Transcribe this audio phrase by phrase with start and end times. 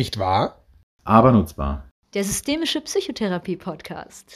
[0.00, 0.64] Nicht wahr?
[1.04, 1.86] Aber nutzbar.
[2.14, 4.34] Der Systemische Psychotherapie Podcast.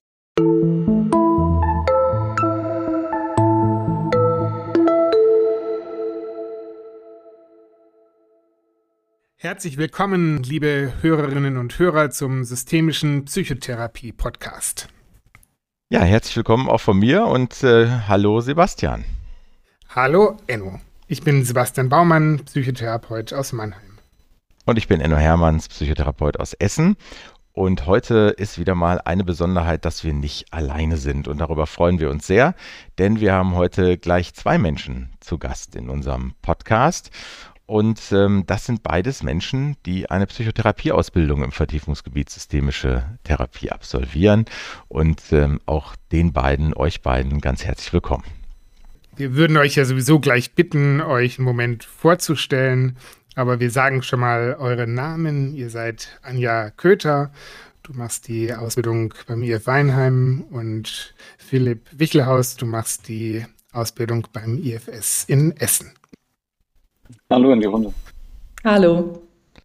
[9.38, 14.88] Herzlich willkommen, liebe Hörerinnen und Hörer, zum Systemischen Psychotherapie Podcast.
[15.88, 19.06] Ja, herzlich willkommen auch von mir und äh, hallo Sebastian.
[19.88, 20.78] Hallo Enno.
[21.06, 23.93] Ich bin Sebastian Baumann, Psychotherapeut aus Mannheim.
[24.66, 26.96] Und ich bin Enno Hermanns, Psychotherapeut aus Essen.
[27.52, 31.28] Und heute ist wieder mal eine Besonderheit, dass wir nicht alleine sind.
[31.28, 32.54] Und darüber freuen wir uns sehr,
[32.98, 37.10] denn wir haben heute gleich zwei Menschen zu Gast in unserem Podcast.
[37.66, 44.46] Und ähm, das sind beides Menschen, die eine Psychotherapieausbildung im Vertiefungsgebiet systemische Therapie absolvieren.
[44.88, 48.24] Und ähm, auch den beiden, euch beiden, ganz herzlich willkommen.
[49.16, 52.96] Wir würden euch ja sowieso gleich bitten, euch einen Moment vorzustellen,
[53.34, 55.54] aber wir sagen schon mal eure Namen.
[55.54, 57.32] Ihr seid Anja Köter,
[57.82, 64.58] du machst die Ausbildung beim IF Weinheim und Philipp Wichelhaus, du machst die Ausbildung beim
[64.58, 65.92] IFS in Essen.
[67.30, 67.92] Hallo in die Runde.
[68.64, 69.20] Hallo.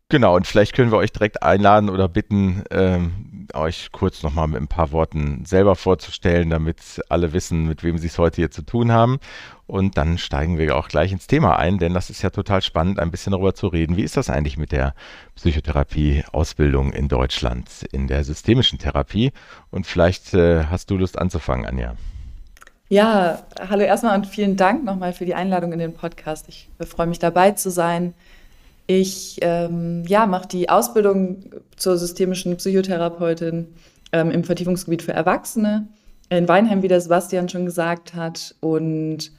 [0.10, 4.62] Genau, und vielleicht können wir euch direkt einladen oder bitten, ähm, euch kurz nochmal mit
[4.62, 8.62] ein paar Worten selber vorzustellen, damit alle wissen, mit wem sie es heute hier zu
[8.62, 9.20] tun haben.
[9.68, 13.00] Und dann steigen wir auch gleich ins Thema ein, denn das ist ja total spannend,
[13.00, 13.98] ein bisschen darüber zu reden.
[13.98, 14.96] Wie ist das eigentlich mit der
[15.36, 19.32] Psychotherapie-Ausbildung in Deutschland, in der systemischen Therapie?
[19.70, 21.96] Und vielleicht äh, hast du Lust anzufangen, Anja.
[22.92, 26.50] Ja, hallo erstmal und vielen Dank nochmal für die Einladung in den Podcast.
[26.50, 28.16] Ich freue mich dabei zu sein.
[28.92, 31.44] Ich ähm, ja, mache die Ausbildung
[31.76, 33.68] zur systemischen Psychotherapeutin
[34.12, 35.88] ähm, im Vertiefungsgebiet für Erwachsene
[36.30, 38.56] in Weinheim, wie der Sebastian schon gesagt hat.
[38.62, 39.32] Und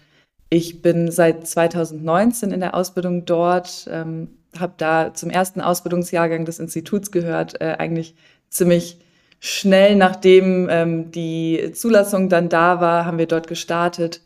[0.50, 6.60] ich bin seit 2019 in der Ausbildung dort, ähm, habe da zum ersten Ausbildungsjahrgang des
[6.60, 8.14] Instituts gehört, äh, eigentlich
[8.50, 9.00] ziemlich
[9.41, 14.20] schnell nachdem ähm, die Zulassung dann da war, haben wir dort gestartet.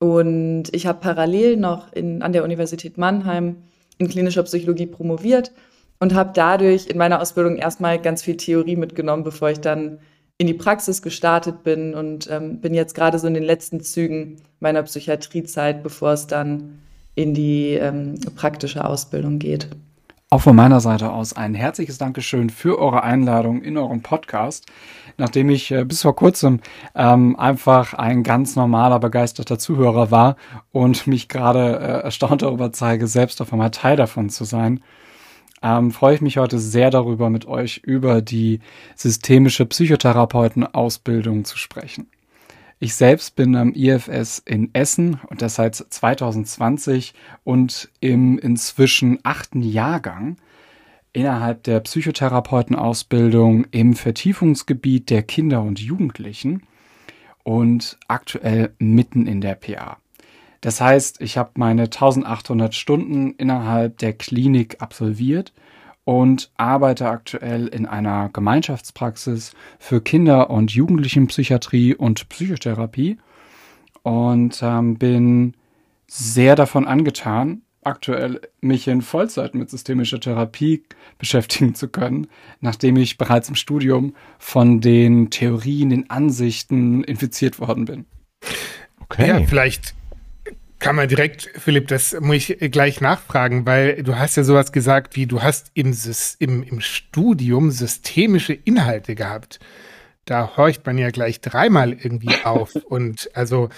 [0.00, 3.62] Und ich habe parallel noch in, an der Universität Mannheim
[3.98, 5.52] in klinischer Psychologie promoviert
[5.98, 9.98] und habe dadurch in meiner Ausbildung erstmal ganz viel Theorie mitgenommen, bevor ich dann
[10.38, 14.36] in die Praxis gestartet bin und ähm, bin jetzt gerade so in den letzten Zügen
[14.60, 16.80] meiner Psychiatriezeit, bevor es dann
[17.14, 19.68] in die ähm, praktische Ausbildung geht.
[20.28, 24.66] Auch von meiner Seite aus ein herzliches Dankeschön für eure Einladung in eurem Podcast.
[25.18, 26.60] Nachdem ich äh, bis vor kurzem
[26.94, 30.36] ähm, einfach ein ganz normaler, begeisterter Zuhörer war
[30.72, 34.80] und mich gerade äh, erstaunt darüber zeige, selbst auf einmal Teil davon zu sein,
[35.62, 38.60] ähm, freue ich mich heute sehr darüber, mit euch über die
[38.94, 42.08] systemische Psychotherapeutenausbildung zu sprechen.
[42.78, 49.62] Ich selbst bin am IFS in Essen und das seit 2020 und im inzwischen achten
[49.62, 50.36] Jahrgang
[51.16, 56.64] innerhalb der Psychotherapeutenausbildung im Vertiefungsgebiet der Kinder und Jugendlichen
[57.42, 59.96] und aktuell mitten in der PA.
[60.60, 65.54] Das heißt, ich habe meine 1800 Stunden innerhalb der Klinik absolviert
[66.04, 73.16] und arbeite aktuell in einer Gemeinschaftspraxis für Kinder- und Jugendlichenpsychiatrie und Psychotherapie
[74.02, 75.54] und ähm, bin
[76.06, 80.84] sehr davon angetan, aktuell mich in Vollzeit mit systemischer Therapie
[81.18, 82.26] beschäftigen zu können,
[82.60, 88.04] nachdem ich bereits im Studium von den Theorien, den Ansichten infiziert worden bin.
[89.00, 89.28] Okay.
[89.28, 89.94] Ja, vielleicht
[90.78, 95.16] kann man direkt, Philipp, das muss ich gleich nachfragen, weil du hast ja sowas gesagt
[95.16, 95.96] wie, du hast im,
[96.38, 99.58] im, im Studium systemische Inhalte gehabt.
[100.26, 102.74] Da horcht man ja gleich dreimal irgendwie auf.
[102.74, 103.70] Und also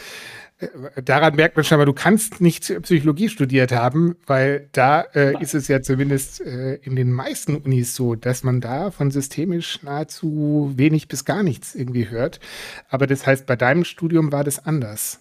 [1.04, 5.54] daran merkt man schon mal, du kannst nicht Psychologie studiert haben, weil da äh, ist
[5.54, 10.72] es ja zumindest äh, in den meisten Unis so, dass man da von systemisch nahezu
[10.76, 12.40] wenig bis gar nichts irgendwie hört.
[12.88, 15.20] Aber das heißt, bei deinem Studium war das anders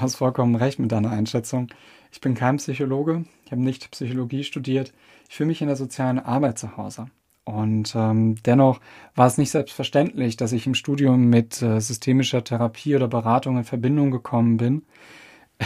[0.00, 1.68] hast vollkommen recht mit deiner Einschätzung.
[2.12, 4.92] Ich bin kein Psychologe, ich habe nicht Psychologie studiert.
[5.28, 7.08] Ich fühle mich in der sozialen Arbeit zu Hause.
[7.46, 8.80] Und ähm, dennoch
[9.14, 13.64] war es nicht selbstverständlich, dass ich im Studium mit äh, systemischer Therapie oder Beratung in
[13.64, 14.82] Verbindung gekommen bin.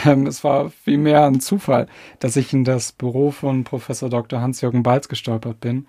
[0.06, 1.88] Ähm, es war vielmehr ein Zufall,
[2.20, 4.40] dass ich in das Büro von Professor Dr.
[4.40, 5.86] Hans-Jürgen Balz gestolpert bin,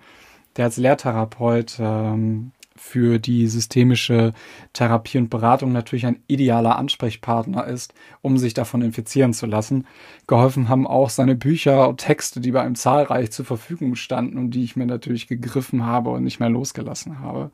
[0.56, 4.32] der als Lehrtherapeut ähm, für die systemische
[4.72, 9.86] Therapie und Beratung natürlich ein idealer Ansprechpartner ist, um sich davon infizieren zu lassen.
[10.26, 14.50] Geholfen haben auch seine Bücher und Texte, die bei ihm zahlreich zur Verfügung standen und
[14.50, 17.50] die ich mir natürlich gegriffen habe und nicht mehr losgelassen habe.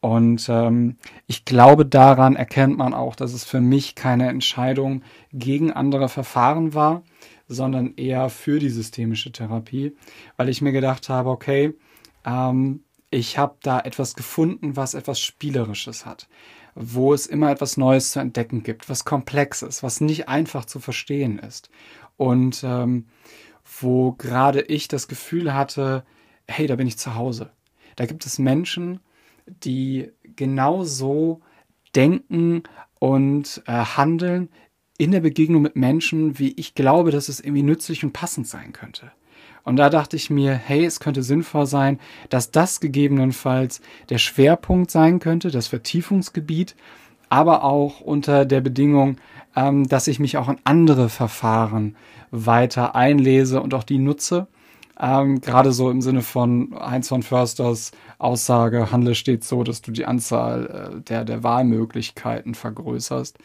[0.00, 0.96] Und ähm,
[1.28, 5.02] ich glaube, daran erkennt man auch, dass es für mich keine Entscheidung
[5.32, 7.04] gegen andere Verfahren war,
[7.46, 9.96] sondern eher für die systemische Therapie,
[10.36, 11.74] weil ich mir gedacht habe, okay,
[12.24, 12.82] ähm,
[13.12, 16.28] ich habe da etwas gefunden, was etwas Spielerisches hat,
[16.74, 21.38] wo es immer etwas Neues zu entdecken gibt, was Komplexes, was nicht einfach zu verstehen
[21.38, 21.70] ist.
[22.16, 23.06] Und ähm,
[23.80, 26.04] wo gerade ich das Gefühl hatte,
[26.48, 27.50] hey, da bin ich zu Hause.
[27.96, 29.00] Da gibt es Menschen,
[29.46, 31.42] die genau so
[31.94, 32.62] denken
[32.98, 34.48] und äh, handeln
[34.96, 38.72] in der Begegnung mit Menschen, wie ich glaube, dass es irgendwie nützlich und passend sein
[38.72, 39.12] könnte.
[39.64, 42.00] Und da dachte ich mir, hey, es könnte sinnvoll sein,
[42.30, 46.74] dass das gegebenenfalls der Schwerpunkt sein könnte, das Vertiefungsgebiet,
[47.28, 49.16] aber auch unter der Bedingung,
[49.56, 51.96] ähm, dass ich mich auch in andere Verfahren
[52.30, 54.48] weiter einlese und auch die nutze.
[55.00, 59.90] Ähm, Gerade so im Sinne von Heinz von Försters Aussage, handle stets so, dass du
[59.90, 63.38] die Anzahl äh, der, der Wahlmöglichkeiten vergrößerst.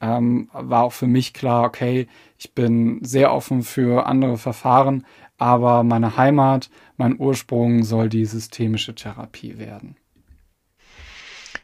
[0.00, 2.06] Ähm, war auch für mich klar, okay,
[2.38, 5.04] ich bin sehr offen für andere Verfahren,
[5.40, 9.96] aber meine Heimat, mein Ursprung soll die systemische Therapie werden.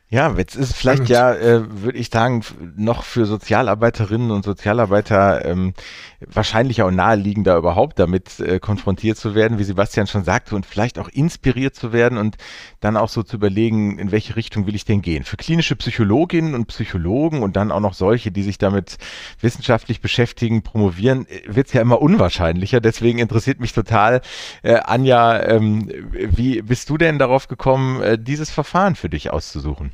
[0.08, 2.44] Ja, jetzt ist es vielleicht ja, äh, würde ich sagen,
[2.76, 5.75] noch für Sozialarbeiterinnen und Sozialarbeiter ähm,
[6.20, 11.00] wahrscheinlicher und naheliegender überhaupt damit äh, konfrontiert zu werden, wie Sebastian schon sagte, und vielleicht
[11.00, 12.37] auch inspiriert zu werden und
[12.79, 15.25] dann auch so zu überlegen, in welche Richtung will ich denn gehen.
[15.25, 18.99] Für klinische Psychologinnen und Psychologen und dann auch noch solche, die sich damit
[19.41, 22.81] wissenschaftlich beschäftigen, promovieren, äh, wird es ja immer unwahrscheinlicher.
[22.81, 24.20] Deswegen interessiert mich total,
[24.62, 29.91] äh, Anja, ähm, wie bist du denn darauf gekommen, äh, dieses Verfahren für dich auszusuchen?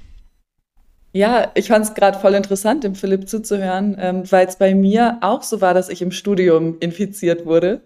[1.12, 5.18] Ja, ich fand es gerade voll interessant, dem Philipp zuzuhören, ähm, weil es bei mir
[5.20, 7.82] auch so war, dass ich im Studium infiziert wurde.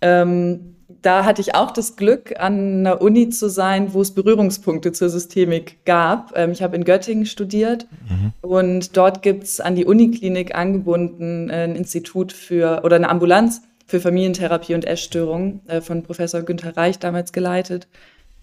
[0.00, 4.92] Ähm, da hatte ich auch das Glück, an einer Uni zu sein, wo es Berührungspunkte
[4.92, 6.32] zur Systemik gab.
[6.36, 8.32] Ähm, ich habe in Göttingen studiert mhm.
[8.40, 14.00] und dort gibt es an die Uniklinik angebunden ein Institut für oder eine Ambulanz für
[14.00, 17.88] Familientherapie und Essstörungen äh, von Professor Günther Reich damals geleitet.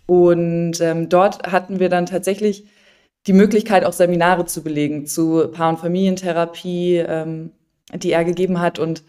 [0.08, 2.66] Und ähm, dort hatten wir dann tatsächlich
[3.28, 7.52] die Möglichkeit, auch Seminare zu belegen zu Paar- und Familientherapie, ähm,
[7.94, 8.80] die er gegeben hat.
[8.80, 9.04] Und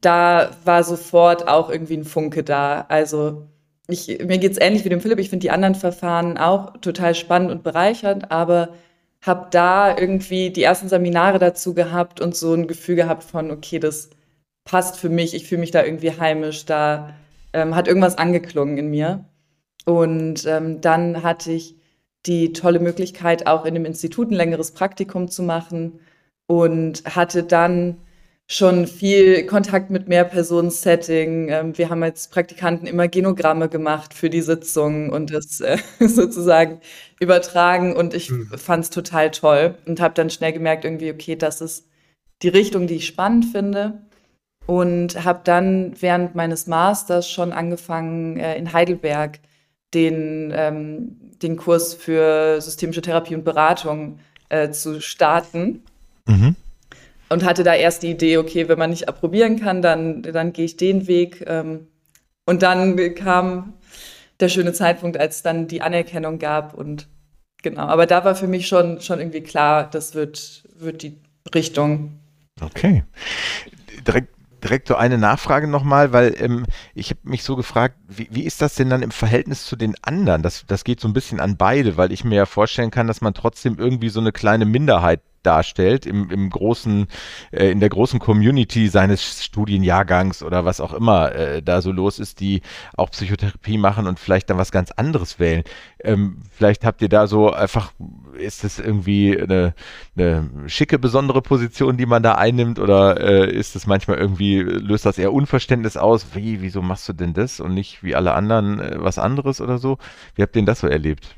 [0.00, 2.86] da war sofort auch irgendwie ein Funke da.
[2.88, 3.46] Also
[3.88, 5.18] ich, mir geht es ähnlich wie dem Philipp.
[5.18, 8.70] Ich finde die anderen Verfahren auch total spannend und bereichernd, aber
[9.22, 13.78] habe da irgendwie die ersten Seminare dazu gehabt und so ein Gefühl gehabt von, okay,
[13.78, 14.10] das
[14.64, 17.14] passt für mich, ich fühle mich da irgendwie heimisch, da
[17.52, 19.24] ähm, hat irgendwas angeklungen in mir.
[19.84, 21.77] Und ähm, dann hatte ich
[22.28, 25.98] die tolle Möglichkeit, auch in dem Institut ein längeres Praktikum zu machen
[26.46, 27.96] und hatte dann
[28.50, 31.48] schon viel Kontakt mit Mehrpersonen-Setting.
[31.50, 36.80] Ähm, wir haben als Praktikanten immer Genogramme gemacht für die Sitzungen und das äh, sozusagen
[37.20, 38.48] übertragen und ich mhm.
[38.56, 41.88] fand es total toll und habe dann schnell gemerkt, irgendwie, okay, das ist
[42.42, 44.02] die Richtung, die ich spannend finde
[44.66, 49.40] und habe dann während meines Masters schon angefangen, äh, in Heidelberg
[49.94, 55.82] den ähm, den Kurs für systemische Therapie und Beratung äh, zu starten.
[56.26, 56.56] Mhm.
[57.30, 60.64] Und hatte da erst die Idee, okay, wenn man nicht approbieren kann, dann, dann gehe
[60.64, 61.44] ich den Weg.
[61.46, 61.88] Ähm,
[62.46, 63.74] und dann kam
[64.40, 66.74] der schöne Zeitpunkt, als es dann die Anerkennung gab.
[66.74, 67.08] Und
[67.62, 71.18] genau, aber da war für mich schon, schon irgendwie klar, das wird, wird die
[71.54, 72.18] Richtung.
[72.60, 73.04] Okay.
[74.06, 78.44] Direkt direkt so eine Nachfrage nochmal, weil ähm, ich habe mich so gefragt, wie, wie
[78.44, 80.42] ist das denn dann im Verhältnis zu den anderen?
[80.42, 83.20] Das, das geht so ein bisschen an beide, weil ich mir ja vorstellen kann, dass
[83.20, 87.06] man trotzdem irgendwie so eine kleine Minderheit darstellt im, im großen,
[87.52, 92.18] äh, in der großen Community seines Studienjahrgangs oder was auch immer äh, da so los
[92.18, 92.60] ist, die
[92.98, 95.64] auch Psychotherapie machen und vielleicht dann was ganz anderes wählen.
[96.04, 97.92] Ähm, vielleicht habt ihr da so einfach,
[98.36, 99.74] ist es irgendwie eine,
[100.16, 105.06] eine schicke, besondere Position, die man da einnimmt oder äh, ist es manchmal irgendwie, löst
[105.06, 108.80] das eher Unverständnis aus, wie, wieso machst du denn das und nicht wie alle anderen
[108.80, 109.96] äh, was anderes oder so?
[110.34, 111.34] Wie habt ihr denn das so erlebt?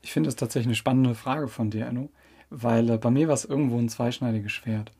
[0.00, 2.08] Ich finde das tatsächlich eine spannende Frage von dir, Enno
[2.62, 4.92] weil äh, bei mir war es irgendwo ein zweischneidiges Schwert.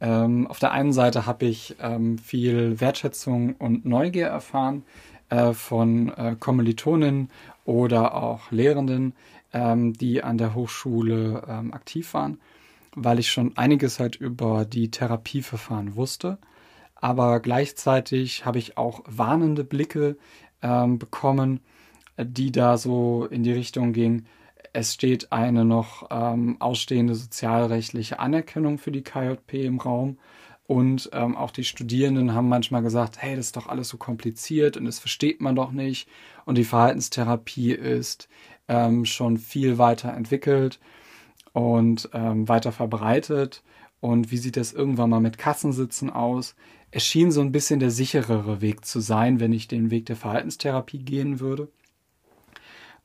[0.00, 4.82] Ähm, auf der einen Seite habe ich ähm, viel Wertschätzung und Neugier erfahren
[5.30, 7.30] äh, von äh, Kommilitonen
[7.64, 9.14] oder auch Lehrenden,
[9.52, 12.40] ähm, die an der Hochschule ähm, aktiv waren,
[12.94, 16.38] weil ich schon einiges halt über die Therapieverfahren wusste.
[16.94, 20.16] Aber gleichzeitig habe ich auch warnende Blicke
[20.62, 21.60] ähm, bekommen,
[22.18, 24.26] die da so in die Richtung gingen,
[24.76, 30.18] es steht eine noch ähm, ausstehende sozialrechtliche Anerkennung für die KJP im Raum.
[30.66, 34.76] Und ähm, auch die Studierenden haben manchmal gesagt, hey, das ist doch alles so kompliziert
[34.76, 36.10] und das versteht man doch nicht.
[36.44, 38.28] Und die Verhaltenstherapie ist
[38.68, 40.78] ähm, schon viel weiter entwickelt
[41.54, 43.62] und ähm, weiter verbreitet.
[44.00, 46.54] und wie sieht das irgendwann mal mit Kassensitzen aus.
[46.90, 50.16] Es schien so ein bisschen der sicherere Weg zu sein, wenn ich den Weg der
[50.16, 51.68] Verhaltenstherapie gehen würde.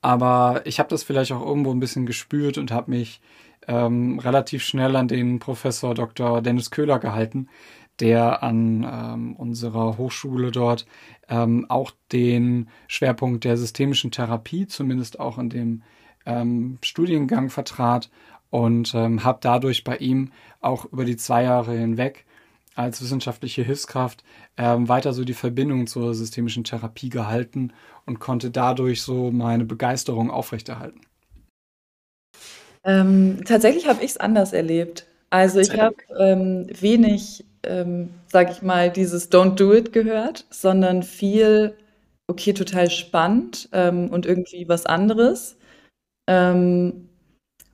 [0.01, 3.22] Aber ich habe das vielleicht auch irgendwo ein bisschen gespürt und habe mich
[3.67, 6.41] ähm, relativ schnell an den Professor Dr.
[6.41, 7.48] Dennis Köhler gehalten,
[8.00, 10.88] der an ähm, unserer Hochschule dort
[11.29, 15.84] ähm, auch den Schwerpunkt der systemischen Therapie, zumindest auch in dem
[16.25, 18.10] ähm, Studiengang vertrat
[18.50, 22.25] und ähm, habe dadurch bei ihm auch über die zwei Jahre hinweg
[22.75, 24.24] als wissenschaftliche Hilfskraft
[24.58, 27.74] ähm, weiter so die Verbindung zur systemischen Therapie gehalten
[28.06, 31.01] und konnte dadurch so meine Begeisterung aufrechterhalten.
[32.84, 35.06] Ähm, tatsächlich habe ich es anders erlebt.
[35.30, 41.04] Also ich habe ähm, wenig, ähm, sage ich mal, dieses Don't Do It gehört, sondern
[41.04, 41.75] viel,
[42.28, 45.58] okay, total spannend ähm, und irgendwie was anderes.
[46.28, 47.08] Ähm,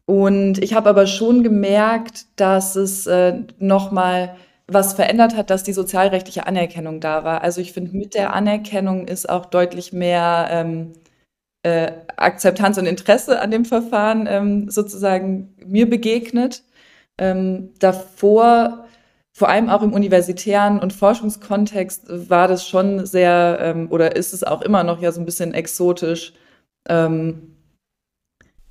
[0.06, 4.36] und ich habe aber schon gemerkt, dass es äh, nochmal
[4.70, 7.42] was verändert hat, dass die sozialrechtliche Anerkennung da war.
[7.42, 10.94] Also ich finde, mit der Anerkennung ist auch deutlich mehr ähm,
[11.64, 16.64] äh, Akzeptanz und Interesse an dem Verfahren ähm, sozusagen mir begegnet.
[17.18, 18.86] Ähm, davor,
[19.34, 24.44] vor allem auch im universitären und Forschungskontext, war das schon sehr, ähm, oder ist es
[24.44, 26.34] auch immer noch ja so ein bisschen exotisch,
[26.90, 27.56] ähm,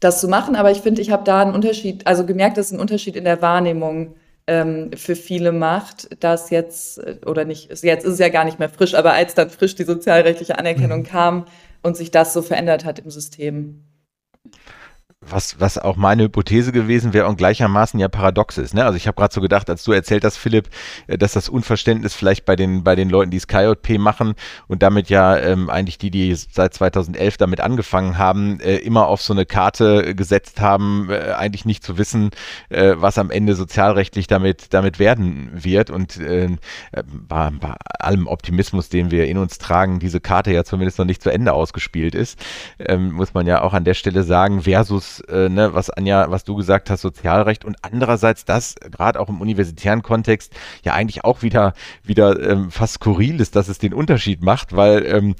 [0.01, 0.57] das zu machen.
[0.57, 3.25] Aber ich finde, ich habe da einen Unterschied, also gemerkt, dass es einen Unterschied in
[3.25, 4.15] der Wahrnehmung
[4.47, 8.59] ähm, für viele macht, dass jetzt, äh, oder nicht, jetzt ist es ja gar nicht
[8.59, 11.07] mehr frisch, aber als dann frisch die sozialrechtliche Anerkennung mhm.
[11.07, 11.47] kam
[11.83, 13.85] und sich das so verändert hat im System
[15.21, 18.75] was, was auch meine Hypothese gewesen wäre und gleichermaßen ja paradox ist.
[18.75, 18.85] Ne?
[18.85, 20.69] Also ich habe gerade so gedacht, als du erzählt hast, Philipp,
[21.07, 24.35] äh, dass das Unverständnis vielleicht bei den, bei den Leuten, die SkyJP machen
[24.69, 29.23] und damit ja ähm, eigentlich die, die seit 2011 damit angefangen haben, äh, immer auf
[29.23, 32.31] so eine Karte gesetzt haben, äh, eigentlich nicht zu wissen,
[32.69, 35.89] äh, was am Ende sozialrechtlich damit, damit werden wird.
[35.89, 36.49] Und äh,
[37.07, 41.23] bei, bei allem Optimismus, den wir in uns tragen, diese Karte ja zumindest noch nicht
[41.23, 42.39] zu Ende ausgespielt ist,
[42.79, 46.45] ähm, muss man ja auch an der Stelle sagen, versus äh, ne, was Anja, was
[46.45, 51.43] du gesagt hast, Sozialrecht und andererseits das, gerade auch im universitären Kontext, ja eigentlich auch
[51.43, 55.35] wieder, wieder ähm, fast skurril ist, dass es den Unterschied macht, weil ähm,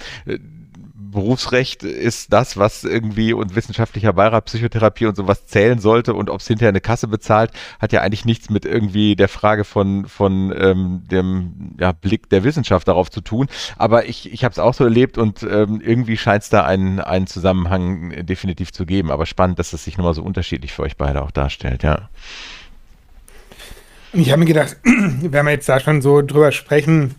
[1.17, 6.41] Berufsrecht ist das, was irgendwie und wissenschaftlicher Beirat, Psychotherapie und sowas zählen sollte und ob
[6.41, 10.55] es hinterher eine Kasse bezahlt, hat ja eigentlich nichts mit irgendwie der Frage von, von
[10.55, 13.49] ähm, dem ja, Blick der Wissenschaft darauf zu tun.
[13.79, 17.01] Aber ich, ich habe es auch so erlebt und ähm, irgendwie scheint es da einen,
[17.01, 19.11] einen Zusammenhang definitiv zu geben.
[19.11, 22.11] Aber spannend, dass es sich nochmal so unterschiedlich für euch beide auch darstellt, ja.
[24.13, 27.15] Ich habe mir gedacht, wenn wir jetzt da schon so drüber sprechen,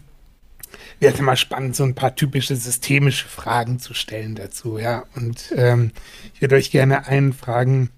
[1.00, 5.04] wäre es mal spannend, so ein paar typische systemische Fragen zu stellen dazu, ja.
[5.16, 5.92] Und ähm,
[6.34, 7.90] ich würde euch gerne einen fragen,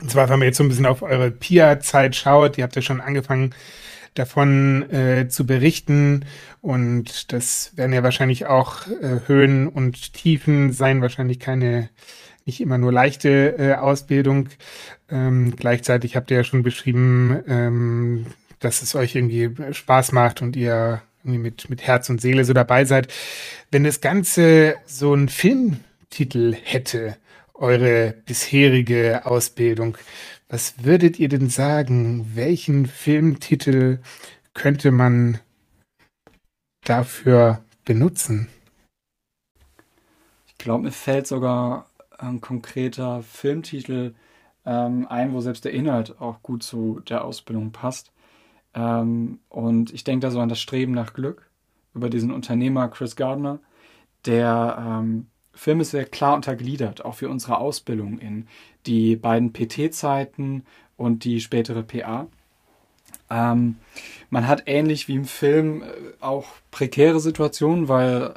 [0.00, 2.82] und zwar, wenn man jetzt so ein bisschen auf eure PIA-Zeit schaut, ihr habt ja
[2.82, 3.54] schon angefangen,
[4.14, 6.24] davon äh, zu berichten.
[6.60, 11.88] Und das werden ja wahrscheinlich auch äh, Höhen und Tiefen sein, wahrscheinlich keine,
[12.44, 14.48] nicht immer nur leichte äh, Ausbildung.
[15.10, 18.26] Ähm, gleichzeitig habt ihr ja schon beschrieben, ähm,
[18.60, 21.00] dass es euch irgendwie Spaß macht und ihr
[21.36, 23.12] mit, mit Herz und Seele so dabei seid.
[23.70, 27.16] Wenn das Ganze so einen Filmtitel hätte,
[27.54, 29.98] eure bisherige Ausbildung,
[30.48, 32.32] was würdet ihr denn sagen?
[32.34, 33.98] Welchen Filmtitel
[34.54, 35.40] könnte man
[36.84, 38.48] dafür benutzen?
[40.46, 44.14] Ich glaube, mir fällt sogar ein konkreter Filmtitel
[44.66, 48.12] ähm, ein, wo selbst der Inhalt auch gut zu der Ausbildung passt.
[48.74, 51.48] Ähm, und ich denke da so an das Streben nach Glück
[51.94, 53.60] über diesen Unternehmer Chris Gardner.
[54.26, 58.46] Der ähm, Film ist sehr klar untergliedert, auch für unsere Ausbildung in
[58.86, 60.64] die beiden PT-Zeiten
[60.96, 62.28] und die spätere PA.
[63.30, 63.76] Ähm,
[64.30, 65.86] man hat ähnlich wie im Film äh,
[66.20, 68.34] auch prekäre Situationen, weil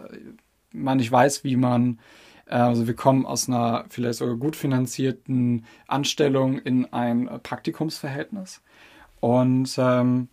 [0.74, 2.00] man nicht weiß, wie man,
[2.46, 8.62] äh, also wir kommen aus einer vielleicht sogar gut finanzierten Anstellung in ein Praktikumsverhältnis.
[9.22, 10.28] Und ähm,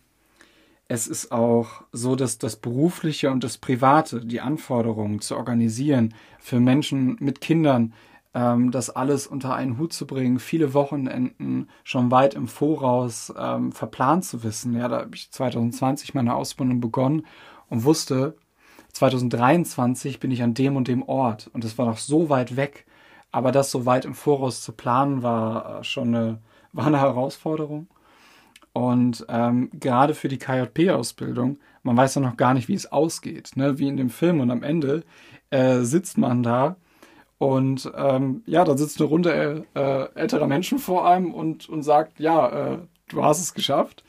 [0.89, 6.59] es ist auch so, dass das Berufliche und das Private, die Anforderungen zu organisieren, für
[6.59, 7.93] Menschen mit Kindern,
[8.33, 13.71] ähm, das alles unter einen Hut zu bringen, viele Wochenenden schon weit im Voraus ähm,
[13.71, 14.75] verplant zu wissen.
[14.75, 17.25] Ja, da habe ich 2020 meine Ausbildung begonnen
[17.69, 18.35] und wusste,
[18.93, 22.85] 2023 bin ich an dem und dem Ort und das war noch so weit weg.
[23.31, 26.39] Aber das so weit im Voraus zu planen, war äh, schon eine,
[26.73, 27.87] war eine Herausforderung.
[28.79, 33.57] Und ähm, gerade für die KJP-Ausbildung, man weiß ja noch gar nicht, wie es ausgeht,
[33.57, 33.77] ne?
[33.77, 34.39] wie in dem Film.
[34.39, 35.03] Und am Ende
[35.49, 36.77] äh, sitzt man da
[37.37, 42.21] und ähm, ja, da sitzt eine Runde äh, älterer Menschen vor einem und, und sagt,
[42.21, 42.77] ja, äh,
[43.09, 44.05] du hast es geschafft.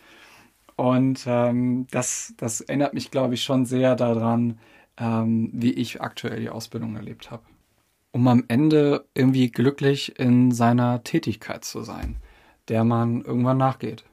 [0.77, 4.61] Und ähm, das, das erinnert mich, glaube ich, schon sehr daran,
[4.99, 7.43] ähm, wie ich aktuell die Ausbildung erlebt habe.
[8.13, 12.19] Um am Ende irgendwie glücklich in seiner Tätigkeit zu sein,
[12.69, 14.05] der man irgendwann nachgeht.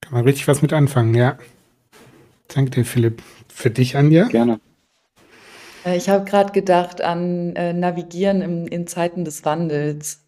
[0.00, 1.38] Kann man richtig was mit anfangen, ja.
[2.48, 3.22] Danke dir, Philipp.
[3.48, 4.28] Für dich, Anja?
[4.28, 4.60] Gerne.
[5.84, 10.20] Äh, ich habe gerade gedacht an äh, Navigieren im, in Zeiten des Wandels.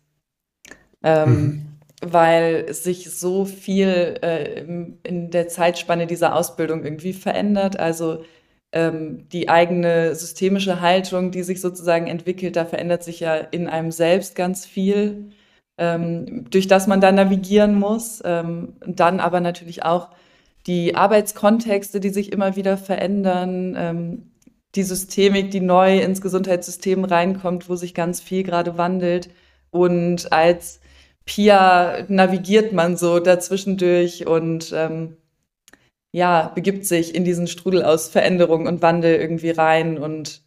[1.02, 1.68] Ähm, mhm
[2.00, 4.60] weil sich so viel äh,
[5.02, 7.78] in der Zeitspanne dieser Ausbildung irgendwie verändert.
[7.78, 8.24] Also
[8.72, 13.90] ähm, die eigene systemische Haltung, die sich sozusagen entwickelt, da verändert sich ja in einem
[13.90, 15.30] selbst ganz viel,
[16.50, 18.20] durch das man dann navigieren muss.
[18.24, 20.08] Ähm, dann aber natürlich auch
[20.66, 24.30] die Arbeitskontexte, die sich immer wieder verändern, ähm,
[24.74, 29.30] die Systemik, die neu ins Gesundheitssystem reinkommt, wo sich ganz viel gerade wandelt.
[29.70, 30.80] Und als
[31.24, 35.16] Pia navigiert man so dazwischendurch und ähm,
[36.10, 39.98] ja, begibt sich in diesen Strudel aus Veränderung und Wandel irgendwie rein.
[39.98, 40.42] Und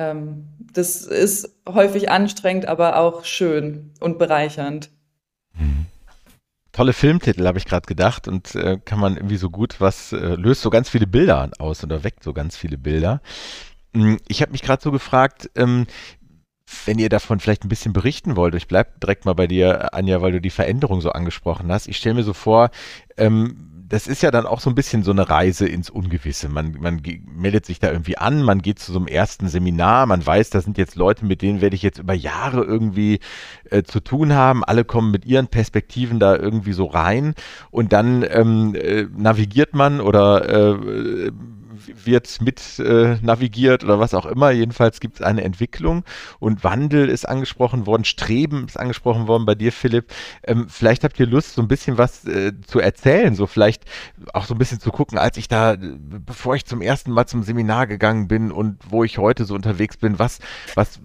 [0.00, 4.88] ähm, das ist häufig anstrengend, aber auch schön und bereichernd.
[5.52, 5.86] Mhm.
[6.72, 10.36] Tolle Filmtitel, habe ich gerade gedacht, und äh, kann man irgendwie so gut was, äh,
[10.36, 13.20] löst so ganz viele Bilder aus oder weckt so ganz viele Bilder.
[13.92, 15.86] Hm, ich habe mich gerade so gefragt, ähm,
[16.86, 20.22] wenn ihr davon vielleicht ein bisschen berichten wollt, ich bleibe direkt mal bei dir, Anja,
[20.22, 21.88] weil du die Veränderung so angesprochen hast.
[21.88, 22.70] Ich stelle mir so vor,
[23.16, 26.48] ähm, das ist ja dann auch so ein bisschen so eine Reise ins Ungewisse.
[26.48, 30.24] Man, man meldet sich da irgendwie an, man geht zu so einem ersten Seminar, man
[30.24, 33.18] weiß, da sind jetzt Leute, mit denen werde ich jetzt über Jahre irgendwie
[33.68, 34.64] äh, zu tun haben.
[34.64, 37.34] Alle kommen mit ihren Perspektiven da irgendwie so rein
[37.72, 41.32] und dann ähm, äh, navigiert man oder äh,
[42.04, 44.50] wird mit äh, navigiert oder was auch immer.
[44.50, 46.04] Jedenfalls gibt es eine Entwicklung
[46.38, 50.12] und Wandel ist angesprochen worden, Streben ist angesprochen worden bei dir, Philipp.
[50.42, 53.84] Ähm, vielleicht habt ihr Lust, so ein bisschen was äh, zu erzählen, so vielleicht
[54.32, 57.42] auch so ein bisschen zu gucken, als ich da, bevor ich zum ersten Mal zum
[57.42, 60.38] Seminar gegangen bin und wo ich heute so unterwegs bin, was,
[60.74, 61.00] was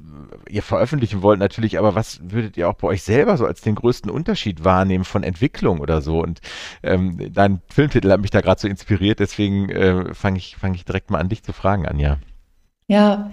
[0.50, 3.76] ihr veröffentlichen wollt natürlich, aber was würdet ihr auch bei euch selber so als den
[3.76, 6.22] größten Unterschied wahrnehmen von Entwicklung oder so?
[6.22, 6.42] Und
[6.84, 11.12] ähm, dein Filmtitel hat mich da gerade so inspiriert, deswegen äh, fange ich, ich direkt
[11.12, 12.18] mal an, dich zu fragen, Anja.
[12.88, 13.32] Ja,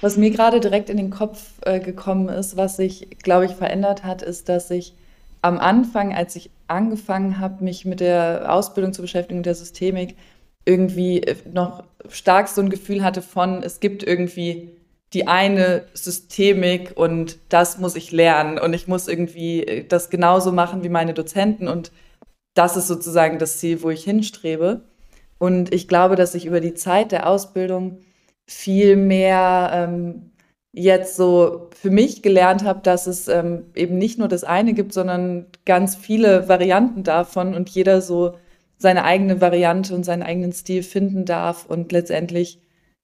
[0.00, 4.04] was mir gerade direkt in den Kopf äh, gekommen ist, was sich, glaube ich, verändert
[4.04, 4.94] hat, ist, dass ich
[5.42, 10.16] am Anfang, als ich angefangen habe, mich mit der Ausbildung zu beschäftigen, der Systemik,
[10.64, 14.70] irgendwie äh, noch stark so ein Gefühl hatte von, es gibt irgendwie
[15.14, 20.52] die eine Systemik und das muss ich lernen und ich muss irgendwie äh, das genauso
[20.52, 21.90] machen wie meine Dozenten und
[22.54, 24.82] das ist sozusagen das Ziel, wo ich hinstrebe.
[25.38, 28.00] Und ich glaube, dass ich über die Zeit der Ausbildung
[28.46, 30.32] viel mehr ähm,
[30.72, 34.92] jetzt so für mich gelernt habe, dass es ähm, eben nicht nur das eine gibt,
[34.92, 38.34] sondern ganz viele Varianten davon und jeder so
[38.78, 42.60] seine eigene Variante und seinen eigenen Stil finden darf und letztendlich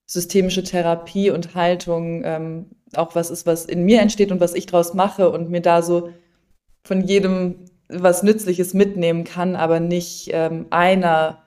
[0.07, 4.66] systemische Therapie und Haltung ähm, auch was ist, was in mir entsteht und was ich
[4.66, 6.11] draus mache und mir da so
[6.87, 11.43] von jedem was Nützliches mitnehmen kann, aber nicht ähm, einer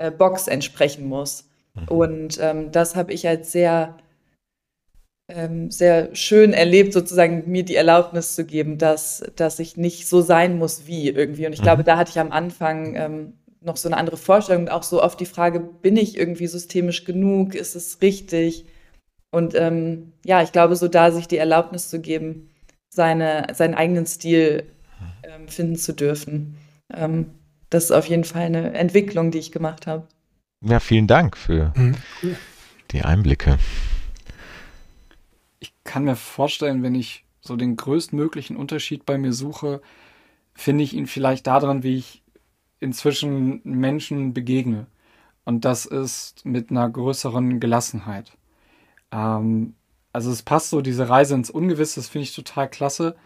[0.00, 1.48] äh, Box entsprechen muss.
[1.74, 1.88] Mhm.
[1.88, 3.98] Und ähm, das habe ich als sehr,
[5.28, 10.22] ähm, sehr schön erlebt, sozusagen mir die Erlaubnis zu geben, dass, dass ich nicht so
[10.22, 11.46] sein muss wie irgendwie.
[11.46, 11.64] Und ich mhm.
[11.64, 15.02] glaube, da hatte ich am Anfang ähm, noch so eine andere Vorstellung und auch so
[15.02, 17.54] oft die Frage, bin ich irgendwie systemisch genug?
[17.54, 18.64] Ist es richtig?
[19.30, 22.48] Und ähm, ja, ich glaube, so da sich die Erlaubnis zu geben,
[22.88, 24.64] seine, seinen eigenen Stil
[25.22, 26.56] ähm, finden zu dürfen.
[26.92, 27.26] Ähm,
[27.70, 30.06] das ist auf jeden Fall eine Entwicklung, die ich gemacht habe.
[30.62, 31.96] Ja, vielen Dank für mhm.
[32.90, 33.58] die Einblicke.
[35.60, 39.80] Ich kann mir vorstellen, wenn ich so den größtmöglichen Unterschied bei mir suche,
[40.54, 42.22] finde ich ihn vielleicht daran, wie ich
[42.80, 44.86] inzwischen Menschen begegne.
[45.44, 48.36] Und das ist mit einer größeren Gelassenheit.
[49.10, 49.74] Ähm,
[50.12, 53.16] also es passt so, diese Reise ins Ungewisse, das finde ich total klasse,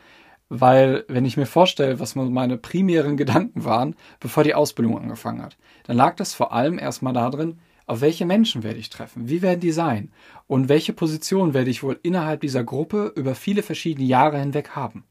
[0.48, 5.56] weil wenn ich mir vorstelle, was meine primären Gedanken waren, bevor die Ausbildung angefangen hat,
[5.84, 9.60] dann lag das vor allem erstmal darin, auf welche Menschen werde ich treffen, wie werden
[9.60, 10.10] die sein
[10.46, 15.04] und welche Position werde ich wohl innerhalb dieser Gruppe über viele verschiedene Jahre hinweg haben.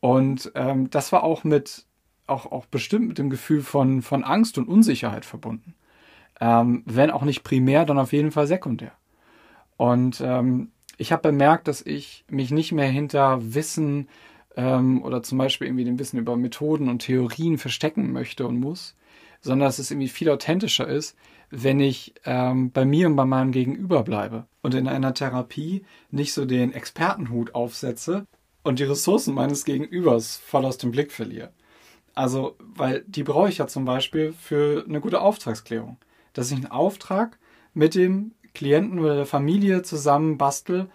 [0.00, 1.86] Und ähm, das war auch mit
[2.26, 5.74] auch, auch bestimmt mit dem Gefühl von, von Angst und Unsicherheit verbunden.
[6.40, 8.92] Ähm, wenn auch nicht primär, dann auf jeden Fall sekundär.
[9.76, 14.08] Und ähm, ich habe bemerkt, dass ich mich nicht mehr hinter Wissen
[14.56, 18.94] ähm, oder zum Beispiel irgendwie dem Wissen über Methoden und Theorien verstecken möchte und muss,
[19.40, 21.16] sondern dass es irgendwie viel authentischer ist,
[21.50, 26.32] wenn ich ähm, bei mir und bei meinem Gegenüber bleibe und in einer Therapie nicht
[26.32, 28.26] so den Expertenhut aufsetze
[28.62, 31.52] und die Ressourcen meines Gegenübers voll aus dem Blick verliere.
[32.14, 35.96] Also, weil die brauche ich ja zum Beispiel für eine gute Auftragsklärung.
[36.32, 37.38] Dass ich einen Auftrag
[37.74, 40.90] mit dem Klienten oder der Familie zusammen bastel,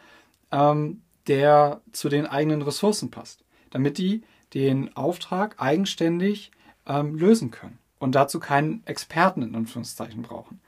[0.51, 3.43] ähm, der zu den eigenen Ressourcen passt.
[3.69, 6.51] Damit die den Auftrag eigenständig
[6.85, 10.61] ähm, lösen können und dazu keinen Experten in Anführungszeichen brauchen.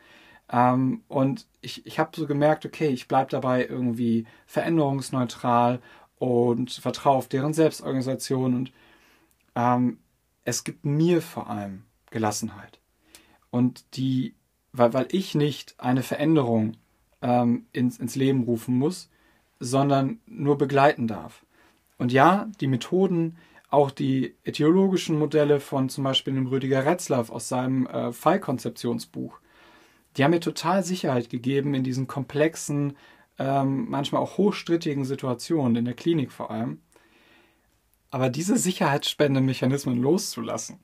[0.52, 5.80] Ähm, und ich, ich habe so gemerkt, okay, ich bleibe dabei irgendwie veränderungsneutral
[6.18, 8.72] und vertraue auf deren Selbstorganisation und
[9.56, 10.00] ähm,
[10.44, 12.80] es gibt mir vor allem Gelassenheit.
[13.52, 14.36] Und die,
[14.74, 16.74] weil, weil ich nicht eine Veränderung
[17.22, 19.10] ähm, ins, ins Leben rufen muss,
[19.60, 21.46] sondern nur begleiten darf.
[21.98, 23.38] Und ja, die Methoden,
[23.70, 29.40] auch die etiologischen Modelle von zum Beispiel dem Rüdiger Retzlaff aus seinem äh, Fallkonzeptionsbuch,
[30.16, 32.98] die haben mir total Sicherheit gegeben in diesen komplexen,
[33.38, 36.80] ähm, manchmal auch hochstrittigen Situationen, in der Klinik vor allem.
[38.12, 40.80] Aber diese Sicherheitsspende-Mechanismen loszulassen,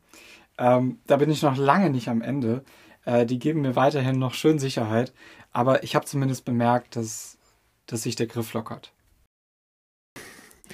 [0.58, 2.64] ähm, da bin ich noch lange nicht am Ende.
[3.06, 5.14] Äh, die geben mir weiterhin noch schön Sicherheit,
[5.52, 7.38] aber ich habe zumindest bemerkt, dass,
[7.86, 8.92] dass sich der Griff lockert.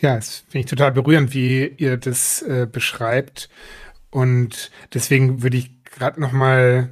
[0.02, 3.50] Ja, das finde ich total berührend, wie ihr das äh, beschreibt.
[4.10, 6.90] Und deswegen würde ich gerade noch mal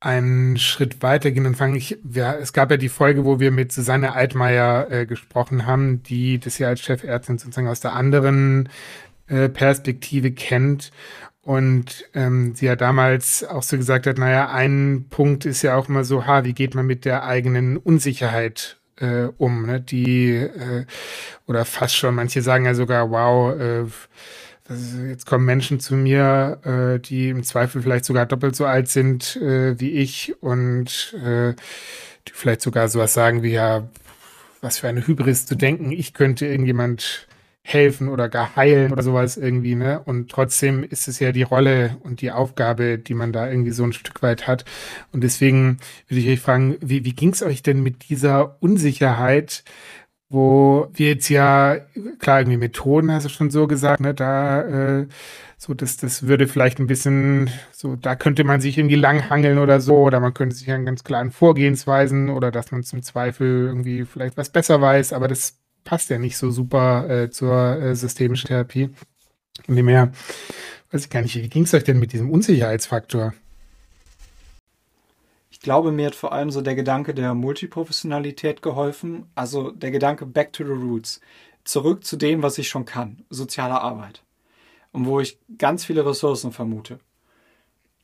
[0.00, 1.76] einen Schritt weitergehen und fangen.
[1.76, 6.02] Ich, ja, es gab ja die Folge, wo wir mit Susanne Altmaier äh, gesprochen haben,
[6.02, 8.70] die das ja als Chefärztin sozusagen aus der anderen
[9.28, 10.90] äh, Perspektive kennt.
[11.42, 15.88] Und ähm, sie ja damals auch so gesagt hat, naja, ein Punkt ist ja auch
[15.88, 19.66] immer so, ha, wie geht man mit der eigenen Unsicherheit äh, um?
[19.66, 19.80] Ne?
[19.80, 20.84] Die, äh,
[21.46, 23.86] oder fast schon, manche sagen ja sogar, wow, äh,
[25.08, 29.36] jetzt kommen Menschen zu mir, äh, die im Zweifel vielleicht sogar doppelt so alt sind
[29.36, 31.54] äh, wie ich und äh,
[32.28, 33.88] die vielleicht sogar sowas sagen wie ja,
[34.60, 37.26] was für eine Hybris zu denken, ich könnte irgendjemand
[37.72, 40.00] helfen oder gar heilen oder sowas irgendwie, ne?
[40.04, 43.84] Und trotzdem ist es ja die Rolle und die Aufgabe, die man da irgendwie so
[43.84, 44.64] ein Stück weit hat.
[45.12, 45.78] Und deswegen
[46.08, 49.64] würde ich euch fragen, wie, wie ging es euch denn mit dieser Unsicherheit
[50.30, 51.78] wo wir jetzt ja,
[52.20, 54.62] klar, irgendwie Methoden, hast du schon so gesagt, ne, da,
[55.00, 55.06] äh,
[55.58, 59.80] so, das, das würde vielleicht ein bisschen, so, da könnte man sich irgendwie langhangeln oder
[59.80, 64.04] so, oder man könnte sich an ganz klaren Vorgehensweisen oder dass man zum Zweifel irgendwie
[64.04, 65.58] vielleicht was besser weiß, aber das
[65.90, 68.90] passt ja nicht so super äh, zur äh, systemischen Therapie.
[69.66, 70.12] Von dem her,
[70.92, 73.34] weiß ich gar nicht, wie ging es euch denn mit diesem Unsicherheitsfaktor?
[75.50, 80.26] Ich glaube, mir hat vor allem so der Gedanke der Multiprofessionalität geholfen, also der Gedanke
[80.26, 81.20] back to the roots,
[81.64, 84.22] zurück zu dem, was ich schon kann, soziale Arbeit.
[84.92, 87.00] Und wo ich ganz viele Ressourcen vermute.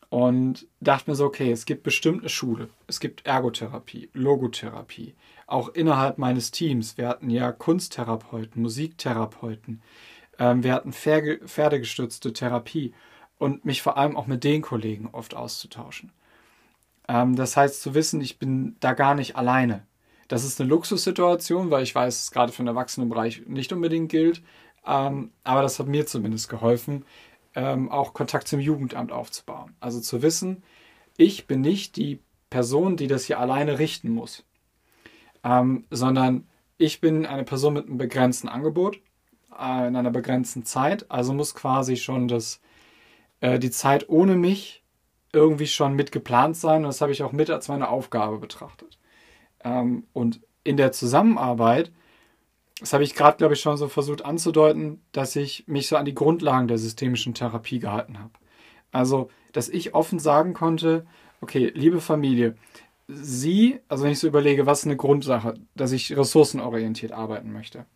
[0.08, 2.68] Und dachte mir so, okay, es gibt bestimmt eine Schule.
[2.88, 5.14] Es gibt Ergotherapie, Logotherapie.
[5.46, 6.98] Auch innerhalb meines Teams.
[6.98, 9.82] Wir hatten ja Kunsttherapeuten, Musiktherapeuten.
[10.38, 12.92] Ähm, wir hatten pferdegestützte Therapie.
[13.38, 16.10] Und mich vor allem auch mit den Kollegen oft auszutauschen.
[17.08, 19.86] Ähm, das heißt zu wissen, ich bin da gar nicht alleine.
[20.28, 24.42] Das ist eine Luxussituation, weil ich weiß, es gerade für den Erwachsenenbereich nicht unbedingt gilt.
[24.86, 27.04] Ähm, aber das hat mir zumindest geholfen,
[27.54, 29.74] ähm, auch Kontakt zum Jugendamt aufzubauen.
[29.80, 30.62] Also zu wissen,
[31.16, 34.44] ich bin nicht die Person, die das hier alleine richten muss,
[35.44, 36.46] ähm, sondern
[36.78, 38.96] ich bin eine Person mit einem begrenzten Angebot
[39.58, 41.10] äh, in einer begrenzten Zeit.
[41.10, 42.60] Also muss quasi schon das,
[43.40, 44.82] äh, die Zeit ohne mich
[45.32, 48.98] irgendwie schon mit geplant sein und das habe ich auch mit als meine Aufgabe betrachtet.
[49.64, 51.92] Ähm, und in der Zusammenarbeit,
[52.80, 56.04] das habe ich gerade, glaube ich, schon so versucht anzudeuten, dass ich mich so an
[56.04, 58.32] die Grundlagen der systemischen Therapie gehalten habe.
[58.92, 61.06] Also, dass ich offen sagen konnte,
[61.40, 62.56] okay, liebe Familie,
[63.08, 67.86] Sie, also wenn ich so überlege, was ist eine Grundsache, dass ich ressourcenorientiert arbeiten möchte.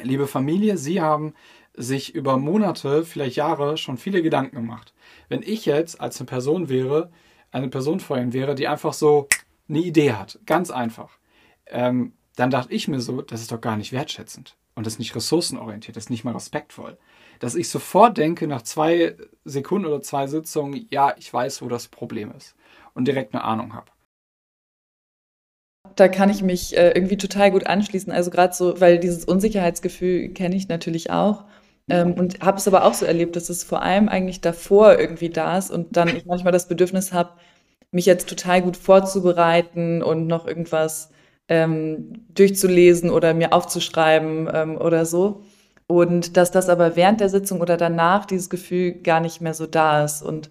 [0.00, 1.34] Liebe Familie, Sie haben
[1.74, 4.92] sich über Monate, vielleicht Jahre schon viele Gedanken gemacht.
[5.28, 7.10] Wenn ich jetzt als eine Person wäre,
[7.52, 9.28] eine Person vor Ihnen wäre, die einfach so
[9.68, 11.18] eine Idee hat, ganz einfach,
[11.66, 14.98] ähm, dann dachte ich mir so, das ist doch gar nicht wertschätzend und das ist
[14.98, 16.98] nicht ressourcenorientiert, das ist nicht mal respektvoll.
[17.40, 21.88] Dass ich sofort denke, nach zwei Sekunden oder zwei Sitzungen, ja, ich weiß, wo das
[21.88, 22.54] Problem ist
[22.94, 23.90] und direkt eine Ahnung habe.
[25.96, 28.12] Da kann ich mich äh, irgendwie total gut anschließen.
[28.12, 31.44] Also gerade so, weil dieses Unsicherheitsgefühl kenne ich natürlich auch.
[31.90, 35.30] Ähm, und habe es aber auch so erlebt, dass es vor allem eigentlich davor irgendwie
[35.30, 37.32] da ist und dann ich manchmal das Bedürfnis habe,
[37.90, 41.10] mich jetzt total gut vorzubereiten und noch irgendwas
[41.48, 45.42] ähm, durchzulesen oder mir aufzuschreiben ähm, oder so.
[45.86, 49.66] Und dass das aber während der Sitzung oder danach dieses Gefühl gar nicht mehr so
[49.66, 50.22] da ist.
[50.22, 50.50] Und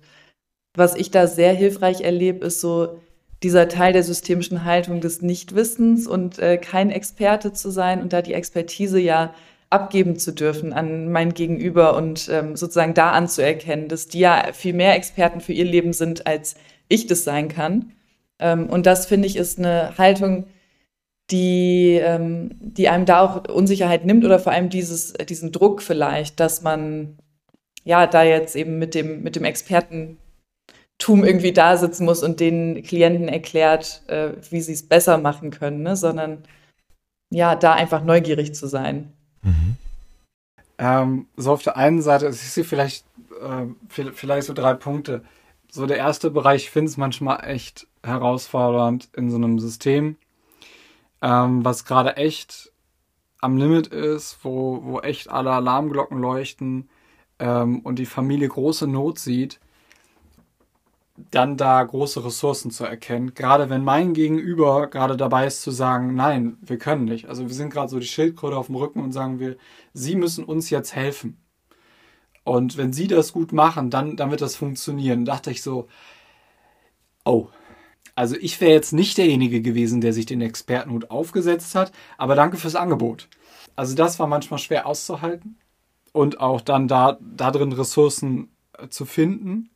[0.76, 3.00] was ich da sehr hilfreich erlebe, ist so
[3.43, 8.21] dieser Teil der systemischen Haltung des Nichtwissens und äh, kein Experte zu sein und da
[8.21, 9.34] die Expertise ja
[9.69, 14.73] abgeben zu dürfen an mein Gegenüber und ähm, sozusagen da anzuerkennen, dass die ja viel
[14.73, 16.56] mehr Experten für ihr Leben sind, als
[16.88, 17.91] ich das sein kann.
[18.39, 20.45] Ähm, und das finde ich ist eine Haltung,
[21.30, 26.39] die, ähm, die einem da auch Unsicherheit nimmt oder vor allem dieses, diesen Druck vielleicht,
[26.39, 27.17] dass man
[27.84, 29.43] ja da jetzt eben mit dem, mit dem
[30.97, 35.51] Expertentum irgendwie da sitzen muss und den Klienten erklärt, äh, wie sie es besser machen
[35.51, 35.95] können, ne?
[35.95, 36.43] sondern
[37.29, 39.13] ja, da einfach neugierig zu sein.
[39.43, 39.77] Mhm.
[40.79, 43.05] Ähm, so auf der einen Seite, ich sehe vielleicht,
[43.41, 45.23] äh, vielleicht so drei Punkte.
[45.69, 50.15] So der erste Bereich, ich finde es manchmal echt herausfordernd in so einem System,
[51.21, 52.71] ähm, was gerade echt
[53.41, 56.89] am Limit ist, wo, wo echt alle Alarmglocken leuchten
[57.39, 59.60] ähm, und die Familie große Not sieht,
[61.32, 63.34] dann da große Ressourcen zu erkennen.
[63.34, 67.27] Gerade wenn mein Gegenüber gerade dabei ist zu sagen, nein, wir können nicht.
[67.27, 69.58] Also wir sind gerade so die Schildkröte auf dem Rücken und sagen wir,
[69.93, 71.38] Sie müssen uns jetzt helfen.
[72.43, 75.25] Und wenn Sie das gut machen, dann, dann wird das funktionieren.
[75.25, 75.88] Da dachte ich so,
[77.25, 77.47] oh,
[78.15, 82.58] also ich wäre jetzt nicht derjenige gewesen, der sich den Expertenhut aufgesetzt hat, aber danke
[82.58, 83.27] fürs Angebot.
[83.75, 85.58] Also das war manchmal schwer auszuhalten
[86.13, 89.69] und auch dann da, da drin Ressourcen äh, zu finden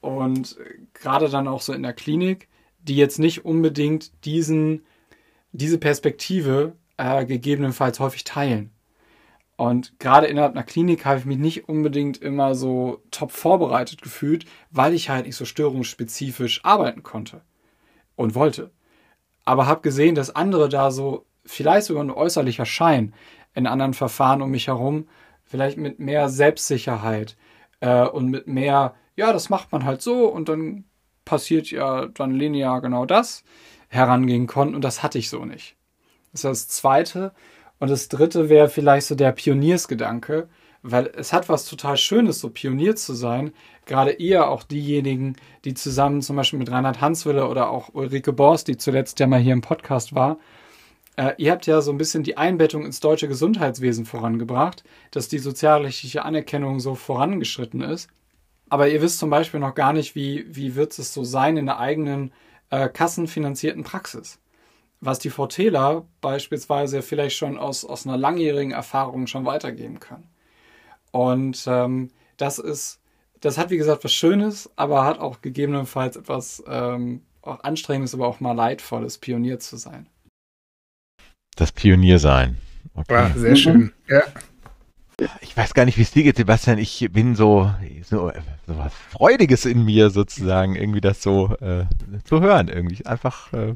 [0.00, 0.56] und
[0.94, 2.48] gerade dann auch so in der Klinik,
[2.80, 4.84] die jetzt nicht unbedingt diesen,
[5.52, 8.70] diese Perspektive äh, gegebenenfalls häufig teilen.
[9.56, 14.44] Und gerade innerhalb einer Klinik habe ich mich nicht unbedingt immer so top vorbereitet gefühlt,
[14.70, 17.42] weil ich halt nicht so störungsspezifisch arbeiten konnte
[18.14, 18.70] und wollte.
[19.44, 23.14] Aber habe gesehen, dass andere da so vielleicht sogar ein äußerlicher Schein
[23.54, 25.08] in anderen Verfahren um mich herum,
[25.42, 27.36] vielleicht mit mehr Selbstsicherheit
[27.80, 30.84] äh, und mit mehr, ja, das macht man halt so und dann
[31.24, 33.42] passiert ja dann linear genau das,
[33.88, 35.76] herangehen konnten und das hatte ich so nicht.
[36.32, 37.32] Das ist das Zweite.
[37.80, 40.48] Und das Dritte wäre vielleicht so der Pioniersgedanke,
[40.82, 43.52] weil es hat was total Schönes, so Pionier zu sein.
[43.86, 48.64] Gerade ihr, auch diejenigen, die zusammen zum Beispiel mit Reinhard Hanswille oder auch Ulrike Bors,
[48.64, 50.38] die zuletzt ja mal hier im Podcast war,
[51.16, 55.38] äh, ihr habt ja so ein bisschen die Einbettung ins deutsche Gesundheitswesen vorangebracht, dass die
[55.38, 58.08] sozialrechtliche Anerkennung so vorangeschritten ist.
[58.70, 61.66] Aber ihr wisst zum Beispiel noch gar nicht, wie, wie wird es so sein in
[61.66, 62.32] der eigenen
[62.70, 64.38] äh, kassenfinanzierten Praxis
[65.00, 70.24] was die Fortela beispielsweise vielleicht schon aus, aus einer langjährigen Erfahrung schon weitergeben kann.
[71.12, 73.00] Und ähm, das ist,
[73.40, 78.26] das hat wie gesagt was Schönes, aber hat auch gegebenenfalls etwas ähm, auch Anstrengendes, aber
[78.26, 80.06] auch mal Leidvolles, Pionier zu sein.
[81.56, 82.58] Das Pionier sein.
[82.94, 83.14] Okay.
[83.14, 83.56] War sehr mhm.
[83.56, 84.22] schön, ja.
[85.40, 86.78] Ich weiß gar nicht, wie es dir geht, Sebastian.
[86.78, 87.72] Ich bin so,
[88.08, 88.30] so,
[88.66, 91.86] so was Freudiges in mir sozusagen, irgendwie das so äh,
[92.24, 92.68] zu hören.
[92.68, 93.74] Irgendwie einfach, äh,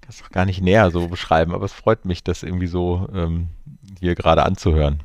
[0.00, 3.08] kann es auch gar nicht näher so beschreiben, aber es freut mich, das irgendwie so
[3.12, 3.48] ähm,
[3.98, 5.00] hier gerade anzuhören.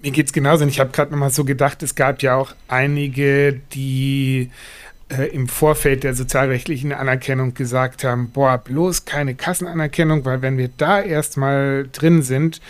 [0.00, 0.62] Mir geht es genauso.
[0.62, 4.50] Und ich habe gerade nochmal so gedacht, es gab ja auch einige, die
[5.08, 10.70] äh, im Vorfeld der sozialrechtlichen Anerkennung gesagt haben, boah, bloß keine Kassenanerkennung, weil wenn wir
[10.76, 12.60] da erstmal drin sind,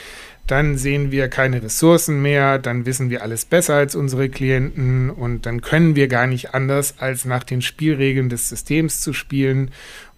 [0.50, 5.46] dann sehen wir keine Ressourcen mehr, dann wissen wir alles besser als unsere Klienten und
[5.46, 9.70] dann können wir gar nicht anders, als nach den Spielregeln des Systems zu spielen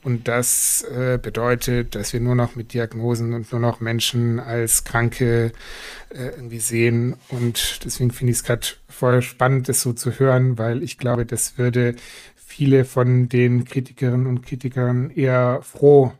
[0.02, 4.84] und das äh, bedeutet, dass wir nur noch mit Diagnosen und nur noch Menschen als
[4.84, 5.52] Kranke
[6.08, 7.16] äh, irgendwie sehen.
[7.28, 11.26] Und deswegen finde ich es gerade voll spannend, das so zu hören, weil ich glaube,
[11.26, 11.96] das würde
[12.34, 16.12] viele von den Kritikerinnen und Kritikern eher froh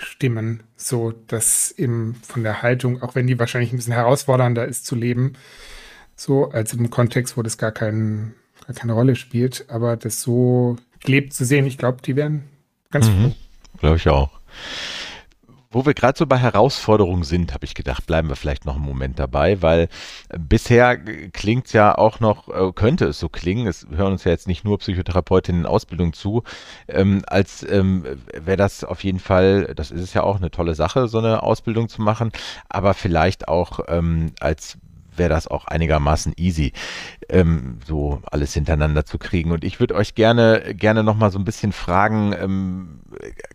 [0.00, 4.86] stimmen, so dass eben von der Haltung, auch wenn die wahrscheinlich ein bisschen herausfordernder ist
[4.86, 5.34] zu leben,
[6.16, 8.34] so als im Kontext, wo das gar, kein,
[8.66, 12.44] gar keine Rolle spielt, aber das so gelebt zu sehen, ich glaube, die wären
[12.90, 13.34] Ganz mhm,
[13.78, 14.30] Glaube ich auch.
[15.72, 18.84] Wo wir gerade so bei Herausforderungen sind, habe ich gedacht, bleiben wir vielleicht noch einen
[18.84, 19.88] Moment dabei, weil
[20.36, 24.32] bisher klingt es ja auch noch, äh, könnte es so klingen, es hören uns ja
[24.32, 26.42] jetzt nicht nur Psychotherapeutinnen in Ausbildung zu,
[26.88, 28.04] ähm, als ähm,
[28.34, 31.44] wäre das auf jeden Fall, das ist es ja auch eine tolle Sache, so eine
[31.44, 32.32] Ausbildung zu machen,
[32.68, 34.76] aber vielleicht auch ähm, als
[35.16, 36.72] wäre das auch einigermaßen easy,
[37.28, 39.52] ähm, so alles hintereinander zu kriegen.
[39.52, 43.00] Und ich würde euch gerne, gerne nochmal so ein bisschen fragen, ähm,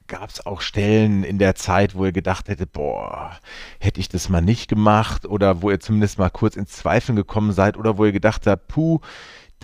[0.07, 3.37] gab es auch Stellen in der Zeit, wo ihr gedacht hättet, boah,
[3.79, 7.51] hätte ich das mal nicht gemacht oder wo ihr zumindest mal kurz ins Zweifeln gekommen
[7.51, 8.99] seid oder wo ihr gedacht habt, puh,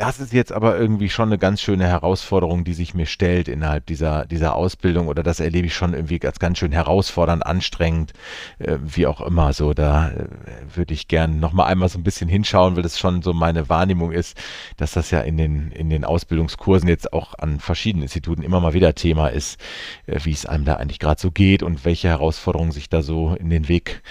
[0.02, 3.86] das ist jetzt aber irgendwie schon eine ganz schöne Herausforderung, die sich mir stellt innerhalb
[3.86, 8.12] dieser, dieser Ausbildung oder das erlebe ich schon irgendwie als ganz schön herausfordernd, anstrengend,
[8.58, 9.54] äh, wie auch immer.
[9.54, 10.26] So, da äh,
[10.74, 14.12] würde ich gern nochmal einmal so ein bisschen hinschauen, weil das schon so meine Wahrnehmung
[14.12, 14.36] ist,
[14.76, 18.74] dass das ja in den, in den Ausbildungskursen jetzt auch an verschiedenen Instituten immer mal
[18.74, 19.62] wieder Thema ist,
[20.08, 23.36] äh, wie es einem da eigentlich gerade so geht und welche Herausforderungen sich da so
[23.36, 24.02] in den Weg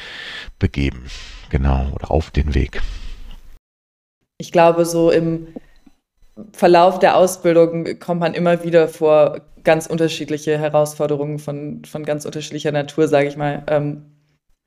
[0.61, 1.07] begeben.
[1.49, 2.81] Genau, oder auf den Weg.
[4.39, 5.49] Ich glaube, so im
[6.53, 12.73] Verlauf der Ausbildung kommt man immer wieder vor ganz unterschiedliche Herausforderungen von, von ganz unterschiedlicher
[12.73, 13.63] Natur, sage ich mal.
[13.67, 14.07] Ähm,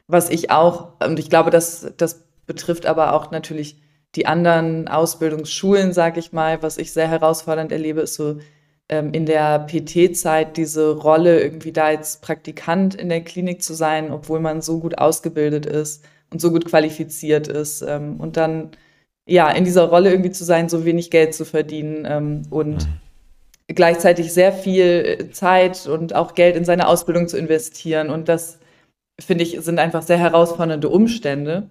[0.08, 3.82] was ich auch, und ich glaube, das, das betrifft aber auch natürlich
[4.16, 8.38] die anderen Ausbildungsschulen, sage ich mal, was ich sehr herausfordernd erlebe, ist so
[8.90, 14.12] ähm, in der PT-Zeit diese Rolle, irgendwie da als Praktikant in der Klinik zu sein,
[14.12, 17.82] obwohl man so gut ausgebildet ist und so gut qualifiziert ist.
[17.82, 18.72] Ähm, und dann
[19.26, 23.76] ja, in dieser Rolle irgendwie zu sein, so wenig Geld zu verdienen ähm, und mhm.
[23.76, 28.10] gleichzeitig sehr viel Zeit und auch Geld in seine Ausbildung zu investieren.
[28.10, 28.60] Und das,
[29.20, 31.70] finde ich, sind einfach sehr herausfordernde Umstände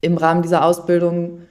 [0.00, 1.42] im Rahmen dieser Ausbildung.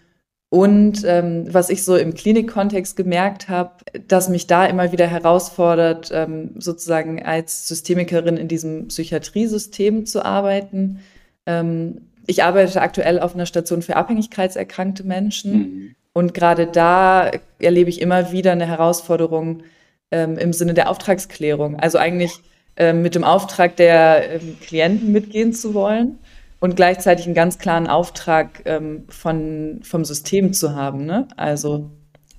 [0.51, 3.73] Und ähm, was ich so im Klinikkontext gemerkt habe,
[4.07, 11.01] dass mich da immer wieder herausfordert, ähm, sozusagen als Systemikerin in diesem Psychiatriesystem zu arbeiten.
[11.45, 15.53] Ähm, ich arbeite aktuell auf einer Station für abhängigkeitserkrankte Menschen.
[15.53, 15.95] Mhm.
[16.13, 19.63] Und gerade da erlebe ich immer wieder eine Herausforderung
[20.11, 21.79] ähm, im Sinne der Auftragsklärung.
[21.79, 22.39] Also eigentlich
[22.77, 26.19] ähm, mit dem Auftrag der ähm, Klienten mitgehen zu wollen
[26.59, 31.05] und gleichzeitig einen ganz klaren Auftrag ähm, von, vom System zu haben.
[31.05, 31.27] Ne?
[31.35, 31.89] Also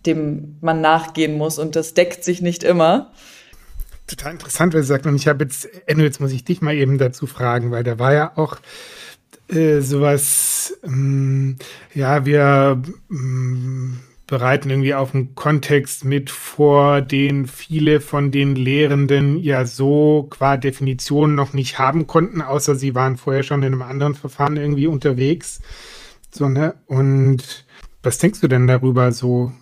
[0.06, 3.10] dem man nachgehen muss und das deckt sich nicht immer.
[4.06, 5.06] Total interessant, was du sagst.
[5.06, 7.98] Und ich habe jetzt, Enno, jetzt muss ich dich mal eben dazu fragen, weil da
[7.98, 8.56] war ja auch
[9.50, 11.56] äh, sowas, ähm,
[11.94, 19.38] ja, wir ähm, bereiten irgendwie auf einen Kontext mit vor, den viele von den Lehrenden
[19.38, 23.82] ja so qua Definition noch nicht haben konnten, außer sie waren vorher schon in einem
[23.82, 25.60] anderen Verfahren irgendwie unterwegs.
[26.30, 26.74] So, ne?
[26.86, 27.66] Und
[28.02, 29.52] was denkst du denn darüber so?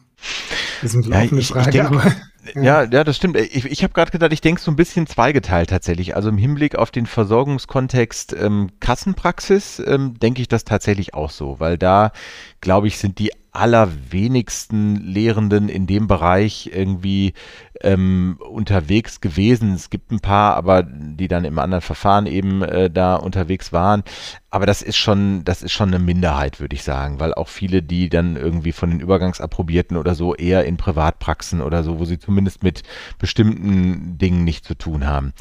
[0.83, 2.13] Das ist eine ja, ich, Frage, ich denk, aber.
[2.55, 3.37] Ja, ja, das stimmt.
[3.37, 6.17] Ich, ich habe gerade gedacht, ich denke so ein bisschen zweigeteilt tatsächlich.
[6.17, 11.61] Also im Hinblick auf den Versorgungskontext ähm, Kassenpraxis ähm, denke ich das tatsächlich auch so,
[11.61, 12.13] weil da,
[12.61, 17.35] glaube ich, sind die allerwenigsten Lehrenden in dem Bereich irgendwie
[17.81, 19.75] ähm, unterwegs gewesen.
[19.75, 24.03] Es gibt ein paar, aber die dann im anderen Verfahren eben äh, da unterwegs waren.
[24.51, 27.83] Aber das ist schon, das ist schon eine Minderheit, würde ich sagen, weil auch viele,
[27.83, 32.19] die dann irgendwie von den Übergangsapprobierten oder so eher in Privatpraxen oder so, wo sie
[32.19, 32.83] zumindest mit
[33.19, 35.35] bestimmten Dingen nicht zu tun haben.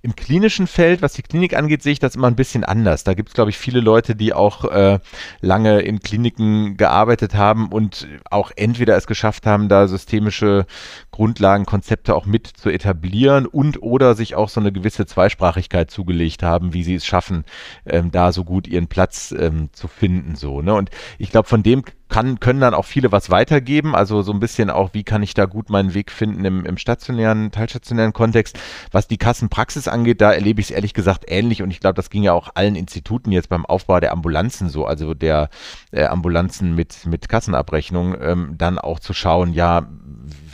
[0.00, 3.02] Im klinischen Feld, was die Klinik angeht, sehe ich das immer ein bisschen anders.
[3.02, 5.00] Da gibt es, glaube ich, viele Leute, die auch äh,
[5.40, 10.66] lange in Kliniken gearbeitet haben und auch entweder es geschafft haben, da systemische
[11.10, 16.42] Grundlagen, Konzepte auch mit zu etablieren und oder sich auch so eine gewisse Zweisprachigkeit zugelegt
[16.42, 17.44] haben, wie sie es schaffen,
[17.86, 20.36] ähm, da so gut ihren Platz ähm, zu finden.
[20.36, 20.74] So, ne?
[20.74, 23.96] Und ich glaube, von dem kann, können dann auch viele was weitergeben.
[23.96, 26.76] Also so ein bisschen auch, wie kann ich da gut meinen Weg finden im, im
[26.76, 28.58] stationären, teilstationären Kontext.
[28.90, 32.10] Was die Kassenpraxis angeht, da erlebe ich es ehrlich gesagt ähnlich und ich glaube, das
[32.10, 35.48] ging ja auch allen Instituten jetzt beim Aufbau der Ambulanzen so, also der
[35.90, 39.88] äh, Ambulanzen mit, mit Kassenabrechnung, ähm, dann auch zu schauen, ja,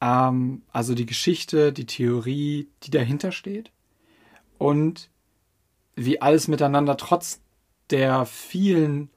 [0.00, 3.70] ähm, also die Geschichte, die Theorie, die dahinter steht
[4.56, 5.10] und
[5.94, 7.40] wie alles miteinander trotz
[7.90, 9.10] der vielen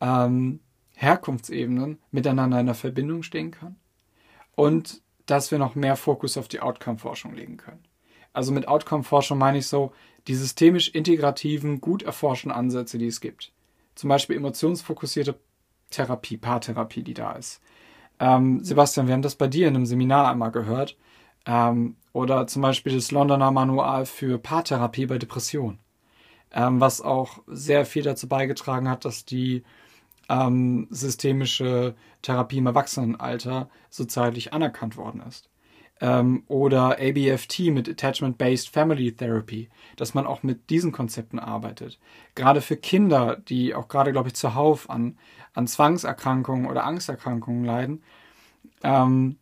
[0.00, 0.60] ähm,
[0.98, 3.76] Herkunftsebenen miteinander in der Verbindung stehen kann
[4.56, 7.84] und dass wir noch mehr Fokus auf die Outcome-Forschung legen können.
[8.32, 9.92] Also mit Outcome-Forschung meine ich so
[10.26, 13.52] die systemisch integrativen, gut erforschten Ansätze, die es gibt.
[13.94, 15.38] Zum Beispiel emotionsfokussierte
[15.90, 17.60] Therapie, Paartherapie, die da ist.
[18.18, 20.96] Ähm, Sebastian, wir haben das bei dir in einem Seminar einmal gehört.
[21.46, 25.78] Ähm, oder zum Beispiel das Londoner Manual für Paartherapie bei Depression,
[26.50, 29.62] ähm, was auch sehr viel dazu beigetragen hat, dass die
[30.28, 35.48] ähm, systemische Therapie im Erwachsenenalter soziallich anerkannt worden ist.
[36.00, 41.98] Ähm, oder ABFT mit Attachment-Based Family Therapy, dass man auch mit diesen Konzepten arbeitet.
[42.34, 45.18] Gerade für Kinder, die auch gerade, glaube ich, zuhauf an,
[45.54, 48.02] an Zwangserkrankungen oder Angsterkrankungen leiden.
[48.84, 49.38] Ähm,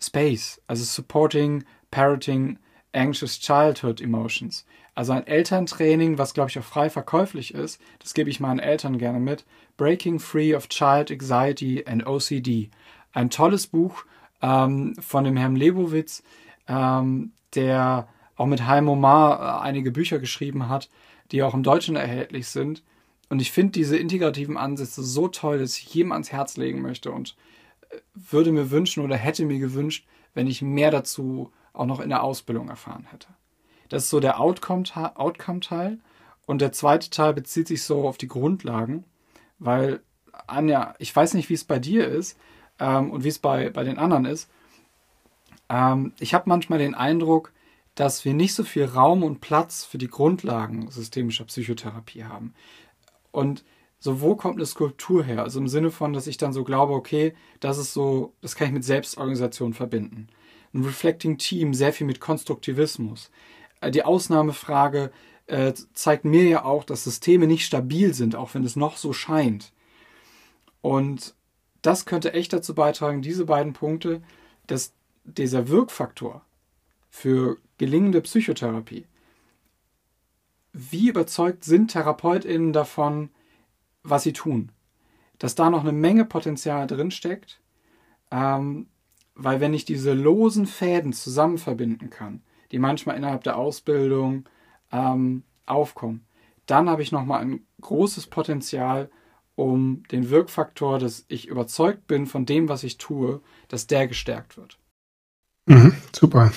[0.00, 2.58] Space, also Supporting Parroting
[2.92, 4.64] Anxious Childhood Emotions.
[4.94, 8.98] Also ein Elterntraining, was glaube ich auch frei verkäuflich ist, das gebe ich meinen Eltern
[8.98, 9.44] gerne mit.
[9.76, 12.70] Breaking Free of Child Anxiety and OCD.
[13.12, 14.04] Ein tolles Buch
[14.42, 16.22] ähm, von dem Herrn Lebowitz,
[16.68, 20.88] ähm, der auch mit Heim Omar äh, einige Bücher geschrieben hat,
[21.30, 22.82] die auch im Deutschen erhältlich sind.
[23.28, 27.12] Und ich finde diese integrativen Ansätze so toll, dass ich jedem ans Herz legen möchte
[27.12, 27.36] und
[27.90, 32.08] äh, würde mir wünschen oder hätte mir gewünscht, wenn ich mehr dazu auch noch in
[32.08, 33.28] der Ausbildung erfahren hätte.
[33.90, 35.98] Das ist so der Outcome-Teil.
[36.46, 39.04] Und der zweite Teil bezieht sich so auf die Grundlagen,
[39.58, 40.00] weil,
[40.46, 42.38] Anja, ich weiß nicht, wie es bei dir ist
[42.78, 44.48] ähm, und wie es bei, bei den anderen ist.
[45.68, 47.52] Ähm, ich habe manchmal den Eindruck,
[47.94, 52.54] dass wir nicht so viel Raum und Platz für die Grundlagen systemischer Psychotherapie haben.
[53.30, 53.64] Und
[53.98, 55.42] so, wo kommt eine Skulptur her?
[55.42, 58.68] Also im Sinne von, dass ich dann so glaube, okay, das ist so, das kann
[58.68, 60.28] ich mit Selbstorganisation verbinden
[60.72, 63.30] ein Reflecting Team, sehr viel mit Konstruktivismus.
[63.80, 65.10] Äh, die Ausnahmefrage
[65.46, 69.12] äh, zeigt mir ja auch, dass Systeme nicht stabil sind, auch wenn es noch so
[69.12, 69.72] scheint.
[70.80, 71.34] Und
[71.82, 74.22] das könnte echt dazu beitragen, diese beiden Punkte,
[74.66, 74.92] dass
[75.24, 76.42] dieser Wirkfaktor
[77.10, 79.06] für gelingende Psychotherapie,
[80.72, 83.30] wie überzeugt sind TherapeutInnen davon,
[84.02, 84.70] was sie tun?
[85.38, 87.60] Dass da noch eine Menge Potenzial drinsteckt,
[88.30, 88.86] ähm,
[89.34, 94.48] weil wenn ich diese losen Fäden zusammen verbinden kann, die manchmal innerhalb der Ausbildung
[94.92, 96.26] ähm, aufkommen,
[96.66, 99.10] dann habe ich nochmal ein großes Potenzial,
[99.56, 104.56] um den Wirkfaktor, dass ich überzeugt bin von dem, was ich tue, dass der gestärkt
[104.56, 104.78] wird.
[105.66, 106.52] Mhm, super.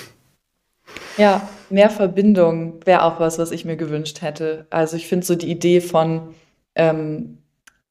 [1.16, 4.66] Ja, mehr Verbindung wäre auch was, was ich mir gewünscht hätte.
[4.70, 6.34] Also ich finde so die Idee von
[6.74, 7.38] ähm,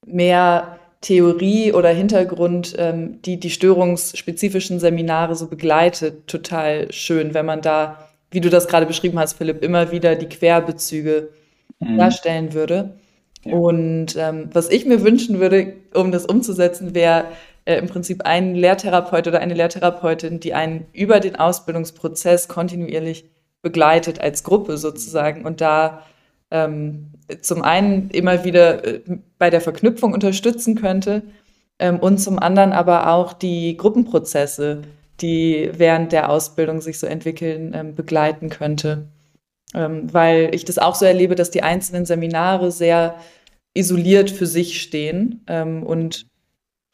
[0.06, 7.62] mehr Theorie oder Hintergrund, ähm, die die störungsspezifischen Seminare so begleitet, total schön, wenn man
[7.62, 11.30] da, wie du das gerade beschrieben hast, Philipp, immer wieder die Querbezüge
[11.80, 11.98] mhm.
[11.98, 12.98] darstellen würde.
[13.44, 13.54] Ja.
[13.54, 17.26] Und ähm, was ich mir wünschen würde, um das umzusetzen, wäre
[17.66, 23.26] äh, im Prinzip ein Lehrtherapeut oder eine Lehrtherapeutin, die einen über den Ausbildungsprozess kontinuierlich
[23.62, 26.02] begleitet als Gruppe sozusagen und da
[26.52, 27.12] ähm,
[27.42, 29.02] zum einen immer wieder äh,
[29.38, 31.24] bei der Verknüpfung unterstützen könnte
[31.80, 34.82] ähm, und zum anderen aber auch die Gruppenprozesse,
[35.24, 39.08] die während der Ausbildung sich so entwickeln, ähm, begleiten könnte.
[39.74, 43.16] Ähm, weil ich das auch so erlebe, dass die einzelnen Seminare sehr
[43.74, 46.28] isoliert für sich stehen ähm, und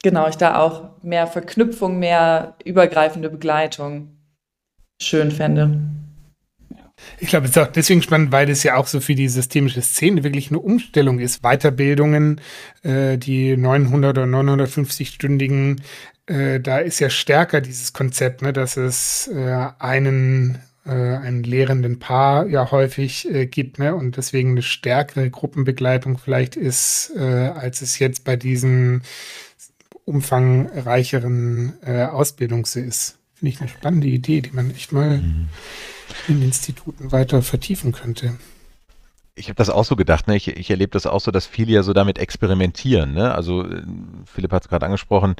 [0.02, 4.16] genau ich da auch mehr Verknüpfung, mehr übergreifende Begleitung
[5.02, 5.82] schön fände.
[7.20, 9.82] Ich glaube, es ist auch deswegen spannend, weil es ja auch so für die systemische
[9.82, 11.42] Szene wirklich eine Umstellung ist.
[11.42, 12.42] Weiterbildungen,
[12.84, 15.82] äh, die 900 oder 950-stündigen,
[16.30, 22.00] äh, da ist ja stärker dieses Konzept, ne, dass es äh, einen äh, einen lehrenden
[22.00, 23.96] Paar ja häufig äh, gibt, ne?
[23.96, 29.04] Und deswegen eine stärkere Gruppenbegleitung vielleicht ist, äh, als es jetzt bei diesen
[30.06, 33.20] umfangreicheren Ausbildungs ist.
[33.36, 35.50] Finde ich eine spannende Idee, die man echt mal mhm
[36.28, 38.38] in Instituten weiter vertiefen könnte
[39.40, 40.36] ich habe das auch so gedacht, ne?
[40.36, 43.14] ich, ich erlebe das auch so, dass viele ja so damit experimentieren.
[43.14, 43.34] Ne?
[43.34, 43.82] Also äh,
[44.26, 45.36] Philipp hat es gerade angesprochen,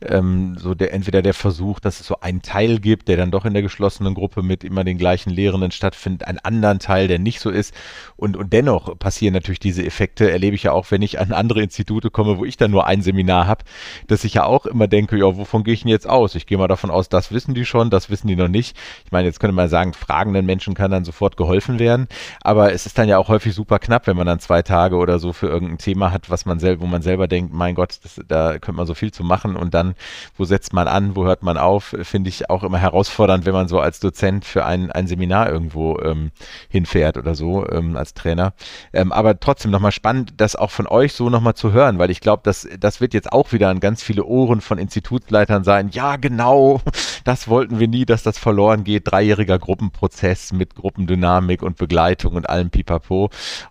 [0.00, 3.44] ähm, so der entweder der Versuch, dass es so einen Teil gibt, der dann doch
[3.44, 7.40] in der geschlossenen Gruppe mit immer den gleichen Lehrenden stattfindet, einen anderen Teil, der nicht
[7.40, 7.74] so ist.
[8.16, 11.60] Und, und dennoch passieren natürlich diese Effekte, erlebe ich ja auch, wenn ich an andere
[11.60, 13.64] Institute komme, wo ich dann nur ein Seminar habe,
[14.06, 16.36] dass ich ja auch immer denke, ja, wovon gehe ich denn jetzt aus?
[16.36, 18.76] Ich gehe mal davon aus, das wissen die schon, das wissen die noch nicht.
[19.04, 22.06] Ich meine, jetzt könnte man sagen, fragenden Menschen kann dann sofort geholfen werden,
[22.42, 24.96] aber es ist dann ja auch häufig häufig super knapp, wenn man dann zwei Tage
[24.96, 27.98] oder so für irgendein Thema hat, was man selber, wo man selber denkt, mein Gott,
[28.02, 29.94] das, da könnte man so viel zu machen und dann,
[30.36, 33.66] wo setzt man an, wo hört man auf, finde ich auch immer herausfordernd, wenn man
[33.66, 36.32] so als Dozent für ein, ein Seminar irgendwo ähm,
[36.68, 38.52] hinfährt oder so ähm, als Trainer.
[38.92, 42.20] Ähm, aber trotzdem nochmal spannend, das auch von euch so nochmal zu hören, weil ich
[42.20, 45.88] glaube, das, das wird jetzt auch wieder an ganz viele Ohren von Institutsleitern sein.
[45.92, 46.82] Ja, genau,
[47.24, 49.10] das wollten wir nie, dass das verloren geht.
[49.10, 53.19] Dreijähriger Gruppenprozess mit Gruppendynamik und Begleitung und allem Pipapo.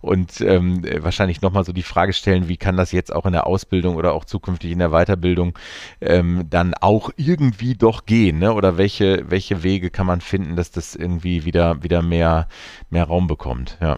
[0.01, 3.47] Und ähm, wahrscheinlich nochmal so die Frage stellen, wie kann das jetzt auch in der
[3.47, 5.57] Ausbildung oder auch zukünftig in der Weiterbildung
[6.01, 8.39] ähm, dann auch irgendwie doch gehen?
[8.39, 8.53] Ne?
[8.53, 12.47] Oder welche, welche Wege kann man finden, dass das irgendwie wieder, wieder mehr,
[12.89, 13.77] mehr Raum bekommt?
[13.81, 13.97] Ja,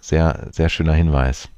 [0.00, 1.48] sehr, sehr schöner Hinweis.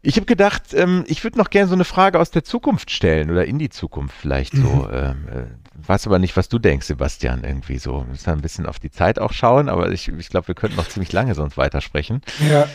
[0.00, 3.30] Ich habe gedacht, ähm, ich würde noch gerne so eine Frage aus der Zukunft stellen
[3.30, 4.60] oder in die Zukunft vielleicht so.
[4.60, 4.88] Mhm.
[4.92, 8.00] Ähm, äh, weiß aber nicht, was du denkst, Sebastian, irgendwie so.
[8.00, 10.76] Wir müssen ein bisschen auf die Zeit auch schauen, aber ich, ich glaube, wir könnten
[10.76, 12.22] noch ziemlich lange sonst weitersprechen.
[12.48, 12.68] Ja.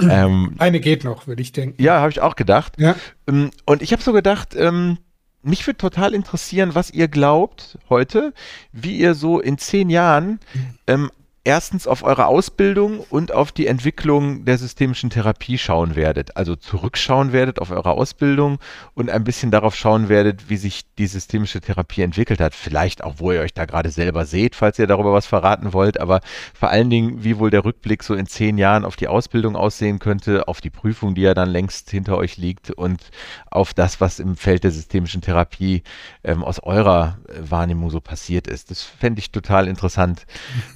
[0.00, 1.82] Ähm, Eine geht noch, würde ich denken.
[1.82, 2.74] Ja, habe ich auch gedacht.
[2.78, 2.96] Ja.
[3.26, 4.98] Ähm, und ich habe so gedacht, ähm,
[5.42, 8.34] mich würde total interessieren, was ihr glaubt heute,
[8.72, 10.78] wie ihr so in zehn Jahren mhm.
[10.86, 11.10] ähm,
[11.42, 16.36] erstens auf eure Ausbildung und auf die Entwicklung der systemischen Therapie schauen werdet.
[16.36, 18.58] Also zurückschauen werdet auf eure Ausbildung
[18.92, 22.54] und ein bisschen darauf schauen werdet, wie sich die systemische Therapie entwickelt hat.
[22.54, 25.98] Vielleicht auch, wo ihr euch da gerade selber seht, falls ihr darüber was verraten wollt.
[25.98, 26.20] Aber
[26.52, 29.98] vor allen Dingen, wie wohl der Rückblick so in zehn Jahren auf die Ausbildung aussehen
[29.98, 33.10] könnte, auf die Prüfung, die ja dann längst hinter euch liegt und
[33.50, 35.84] auf das, was im Feld der systemischen Therapie
[36.22, 38.70] ähm, aus eurer Wahrnehmung so passiert ist.
[38.70, 40.26] Das fände ich total interessant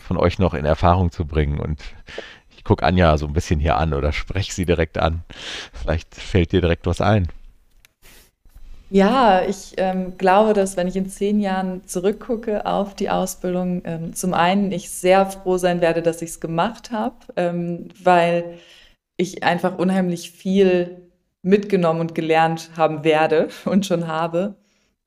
[0.01, 1.61] von euch noch in Erfahrung zu bringen.
[1.61, 1.81] Und
[2.57, 5.23] ich gucke Anja so ein bisschen hier an oder spreche sie direkt an.
[5.73, 7.29] Vielleicht fällt dir direkt was ein.
[8.91, 14.15] Ja, ich ähm, glaube, dass wenn ich in zehn Jahren zurückgucke auf die Ausbildung, ähm,
[14.15, 18.59] zum einen ich sehr froh sein werde, dass ich es gemacht habe, ähm, weil
[19.17, 21.03] ich einfach unheimlich viel
[21.43, 24.55] mitgenommen und gelernt haben werde und schon habe.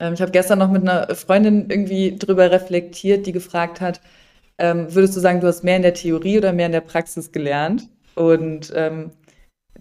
[0.00, 4.00] Ähm, ich habe gestern noch mit einer Freundin irgendwie drüber reflektiert, die gefragt hat,
[4.58, 7.32] ähm, würdest du sagen, du hast mehr in der Theorie oder mehr in der Praxis
[7.32, 7.88] gelernt?
[8.14, 9.12] Und ähm,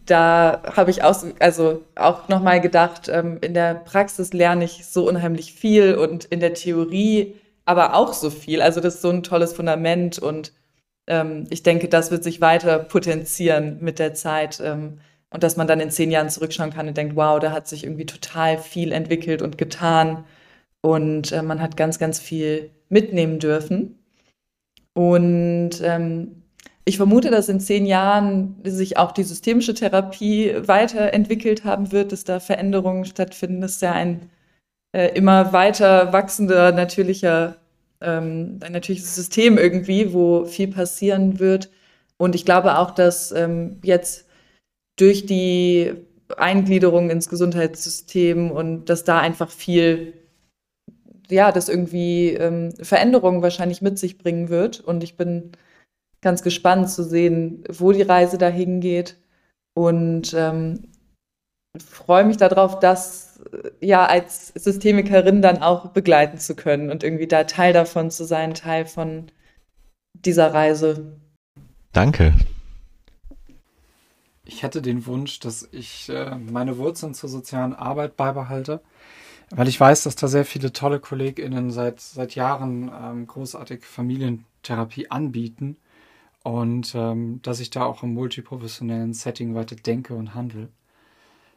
[0.06, 5.08] da habe ich auch, also auch nochmal gedacht, ähm, in der Praxis lerne ich so
[5.08, 8.62] unheimlich viel und in der Theorie aber auch so viel.
[8.62, 10.54] Also das ist so ein tolles Fundament und
[11.08, 15.00] ähm, ich denke, das wird sich weiter potenzieren mit der Zeit ähm,
[15.32, 17.84] und dass man dann in zehn Jahren zurückschauen kann und denkt, wow, da hat sich
[17.84, 20.24] irgendwie total viel entwickelt und getan
[20.82, 24.00] und äh, man hat ganz, ganz viel mitnehmen dürfen.
[24.98, 26.42] Und ähm,
[26.84, 32.24] ich vermute, dass in zehn Jahren sich auch die systemische Therapie weiterentwickelt haben wird, dass
[32.24, 33.62] da Veränderungen stattfinden.
[33.62, 34.32] Das ist ja ein
[34.94, 37.58] äh, immer weiter wachsender natürlicher,
[38.02, 41.70] ähm, ein natürliches System irgendwie, wo viel passieren wird.
[42.18, 44.26] Und ich glaube auch, dass ähm, jetzt
[44.96, 45.94] durch die
[46.38, 50.14] Eingliederung ins Gesundheitssystem und dass da einfach viel
[51.30, 54.80] ja, das irgendwie ähm, Veränderungen wahrscheinlich mit sich bringen wird.
[54.80, 55.52] Und ich bin
[56.22, 59.18] ganz gespannt zu sehen, wo die Reise dahin geht.
[59.74, 60.90] Und ähm,
[61.80, 67.28] freue mich darauf, das äh, ja als Systemikerin dann auch begleiten zu können und irgendwie
[67.28, 69.32] da Teil davon zu sein, Teil von
[70.14, 71.18] dieser Reise.
[71.94, 72.34] Danke.
[74.46, 78.82] Ich hätte den Wunsch, dass ich äh, meine Wurzeln zur sozialen Arbeit beibehalte
[79.52, 85.10] weil ich weiß, dass da sehr viele tolle KollegInnen seit, seit Jahren ähm, großartig Familientherapie
[85.10, 85.78] anbieten
[86.44, 90.70] und ähm, dass ich da auch im multiprofessionellen Setting weiter denke und handle.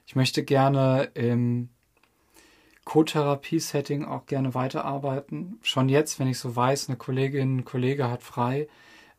[0.06, 1.68] Ich möchte gerne im
[2.84, 5.60] Co-Therapie-Setting auch gerne weiterarbeiten.
[5.62, 8.68] Schon jetzt, wenn ich so weiß, eine Kollegin, ein Kollege hat frei,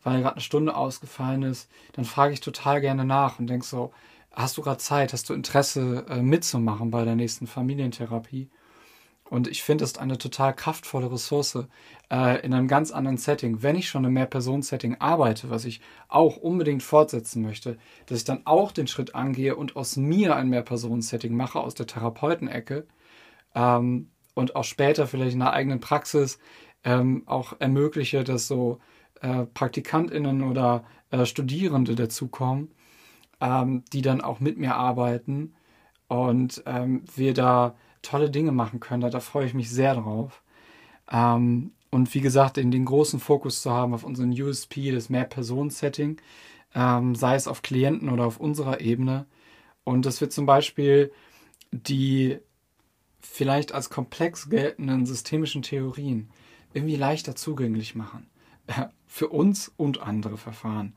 [0.04, 3.94] weil gerade eine Stunde ausgefallen ist, dann frage ich total gerne nach und denke so,
[4.32, 8.50] hast du gerade Zeit, hast du Interesse äh, mitzumachen bei der nächsten Familientherapie?
[9.32, 11.58] Und ich finde, es ist eine total kraftvolle Ressource
[12.12, 13.64] äh, in einem ganz anderen Setting.
[13.64, 15.80] Wenn ich schon im Mehr-Personen-Setting arbeite, was ich
[16.10, 17.78] auch unbedingt fortsetzen möchte,
[18.08, 21.88] dass ich dann auch den Schritt angehe und aus mir ein Mehr-Personen-Setting mache, aus der
[21.88, 22.86] Therapeutenecke
[23.56, 26.38] ähm, und auch später vielleicht in einer eigenen Praxis
[26.84, 28.80] ähm, auch ermögliche, dass so
[29.22, 32.74] äh, PraktikantInnen oder äh, Studierende dazukommen,
[33.40, 35.54] ähm, die dann auch mit mir arbeiten
[36.10, 39.02] und ähm, wir da tolle Dinge machen können.
[39.02, 40.42] Da, da freue ich mich sehr drauf.
[41.12, 46.22] Ähm, und wie gesagt, in den großen Fokus zu haben auf unseren USP, das Mehr-Personen-Setting,
[46.74, 49.26] ähm, sei es auf Klienten oder auf unserer Ebene.
[49.84, 51.12] Und dass wir zum Beispiel
[51.72, 52.40] die
[53.20, 56.30] vielleicht als komplex geltenden systemischen Theorien
[56.74, 58.28] irgendwie leichter zugänglich machen.
[59.08, 60.96] Für uns und andere Verfahren.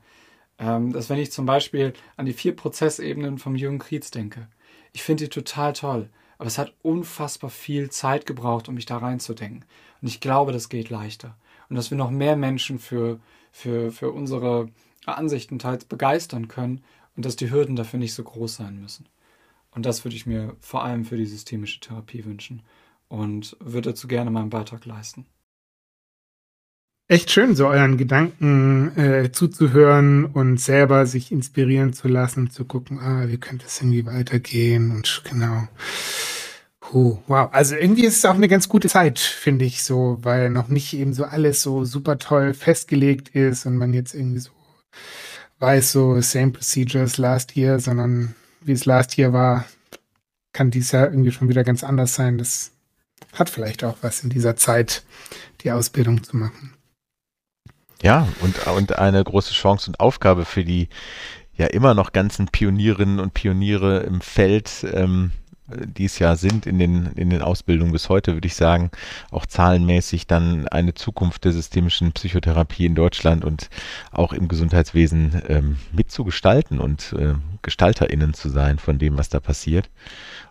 [0.57, 4.47] Ähm, dass wenn ich zum Beispiel an die vier Prozessebenen vom Jürgen Krietz denke,
[4.93, 8.97] ich finde die total toll, aber es hat unfassbar viel Zeit gebraucht, um mich da
[8.97, 9.65] reinzudenken.
[10.01, 11.37] Und ich glaube, das geht leichter.
[11.69, 13.19] Und dass wir noch mehr Menschen für,
[13.51, 14.69] für, für unsere
[15.05, 16.83] Ansichten teils begeistern können
[17.15, 19.07] und dass die Hürden dafür nicht so groß sein müssen.
[19.71, 22.61] Und das würde ich mir vor allem für die systemische Therapie wünschen
[23.07, 25.25] und würde dazu gerne meinen Beitrag leisten.
[27.07, 32.97] Echt schön, so euren Gedanken äh, zuzuhören und selber sich inspirieren zu lassen, zu gucken,
[32.99, 35.67] ah, wie könnte es irgendwie weitergehen und genau.
[36.79, 40.49] Puh, wow, also irgendwie ist es auch eine ganz gute Zeit, finde ich so, weil
[40.49, 44.49] noch nicht eben so alles so super toll festgelegt ist und man jetzt irgendwie so
[45.59, 49.65] weiß, so same procedures last year, sondern wie es last year war,
[50.53, 52.39] kann dies Jahr irgendwie schon wieder ganz anders sein.
[52.39, 52.71] Das
[53.33, 55.03] hat vielleicht auch was in dieser Zeit,
[55.61, 56.73] die Ausbildung zu machen.
[58.01, 60.89] Ja, und, und eine große Chance und Aufgabe für die
[61.57, 65.31] ja immer noch ganzen Pionierinnen und Pioniere im Feld, ähm,
[65.67, 68.91] die es ja sind in den, in den Ausbildungen bis heute, würde ich sagen,
[69.31, 73.69] auch zahlenmäßig dann eine Zukunft der systemischen Psychotherapie in Deutschland und
[74.11, 79.89] auch im Gesundheitswesen ähm, mitzugestalten und äh, GestalterInnen zu sein von dem, was da passiert.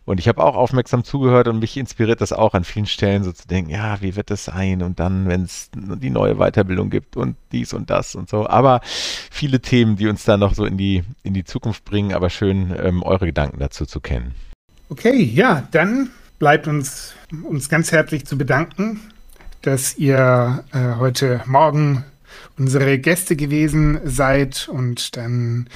[0.04, 3.32] Und ich habe auch aufmerksam zugehört und mich inspiriert das auch an vielen Stellen so
[3.32, 4.82] zu denken, ja, wie wird das sein?
[4.82, 8.46] Und dann, wenn es die neue Weiterbildung gibt und dies und das und so.
[8.46, 12.28] Aber viele Themen, die uns da noch so in die, in die Zukunft bringen, aber
[12.28, 14.34] schön, ähm, eure Gedanken dazu zu kennen.
[14.94, 19.00] Okay, ja, dann bleibt uns, uns ganz herzlich zu bedanken,
[19.62, 22.04] dass ihr äh, heute Morgen
[22.56, 25.66] unsere Gäste gewesen seid und dann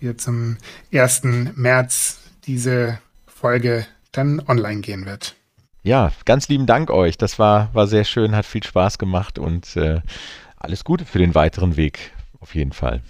[0.00, 0.56] wir zum
[0.90, 1.24] 1.
[1.54, 5.34] März diese Folge dann online gehen wird.
[5.82, 7.18] Ja, ganz lieben Dank euch.
[7.18, 10.00] Das war, war sehr schön, hat viel Spaß gemacht und äh,
[10.56, 13.02] alles Gute für den weiteren Weg, auf jeden Fall.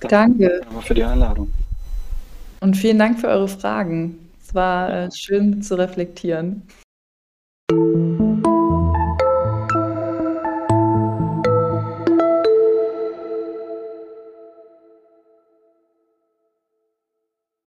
[0.00, 0.62] Danke.
[0.64, 1.52] Danke für die Einladung.
[2.60, 4.21] Und vielen Dank für eure Fragen
[4.54, 6.66] war äh, schön zu reflektieren.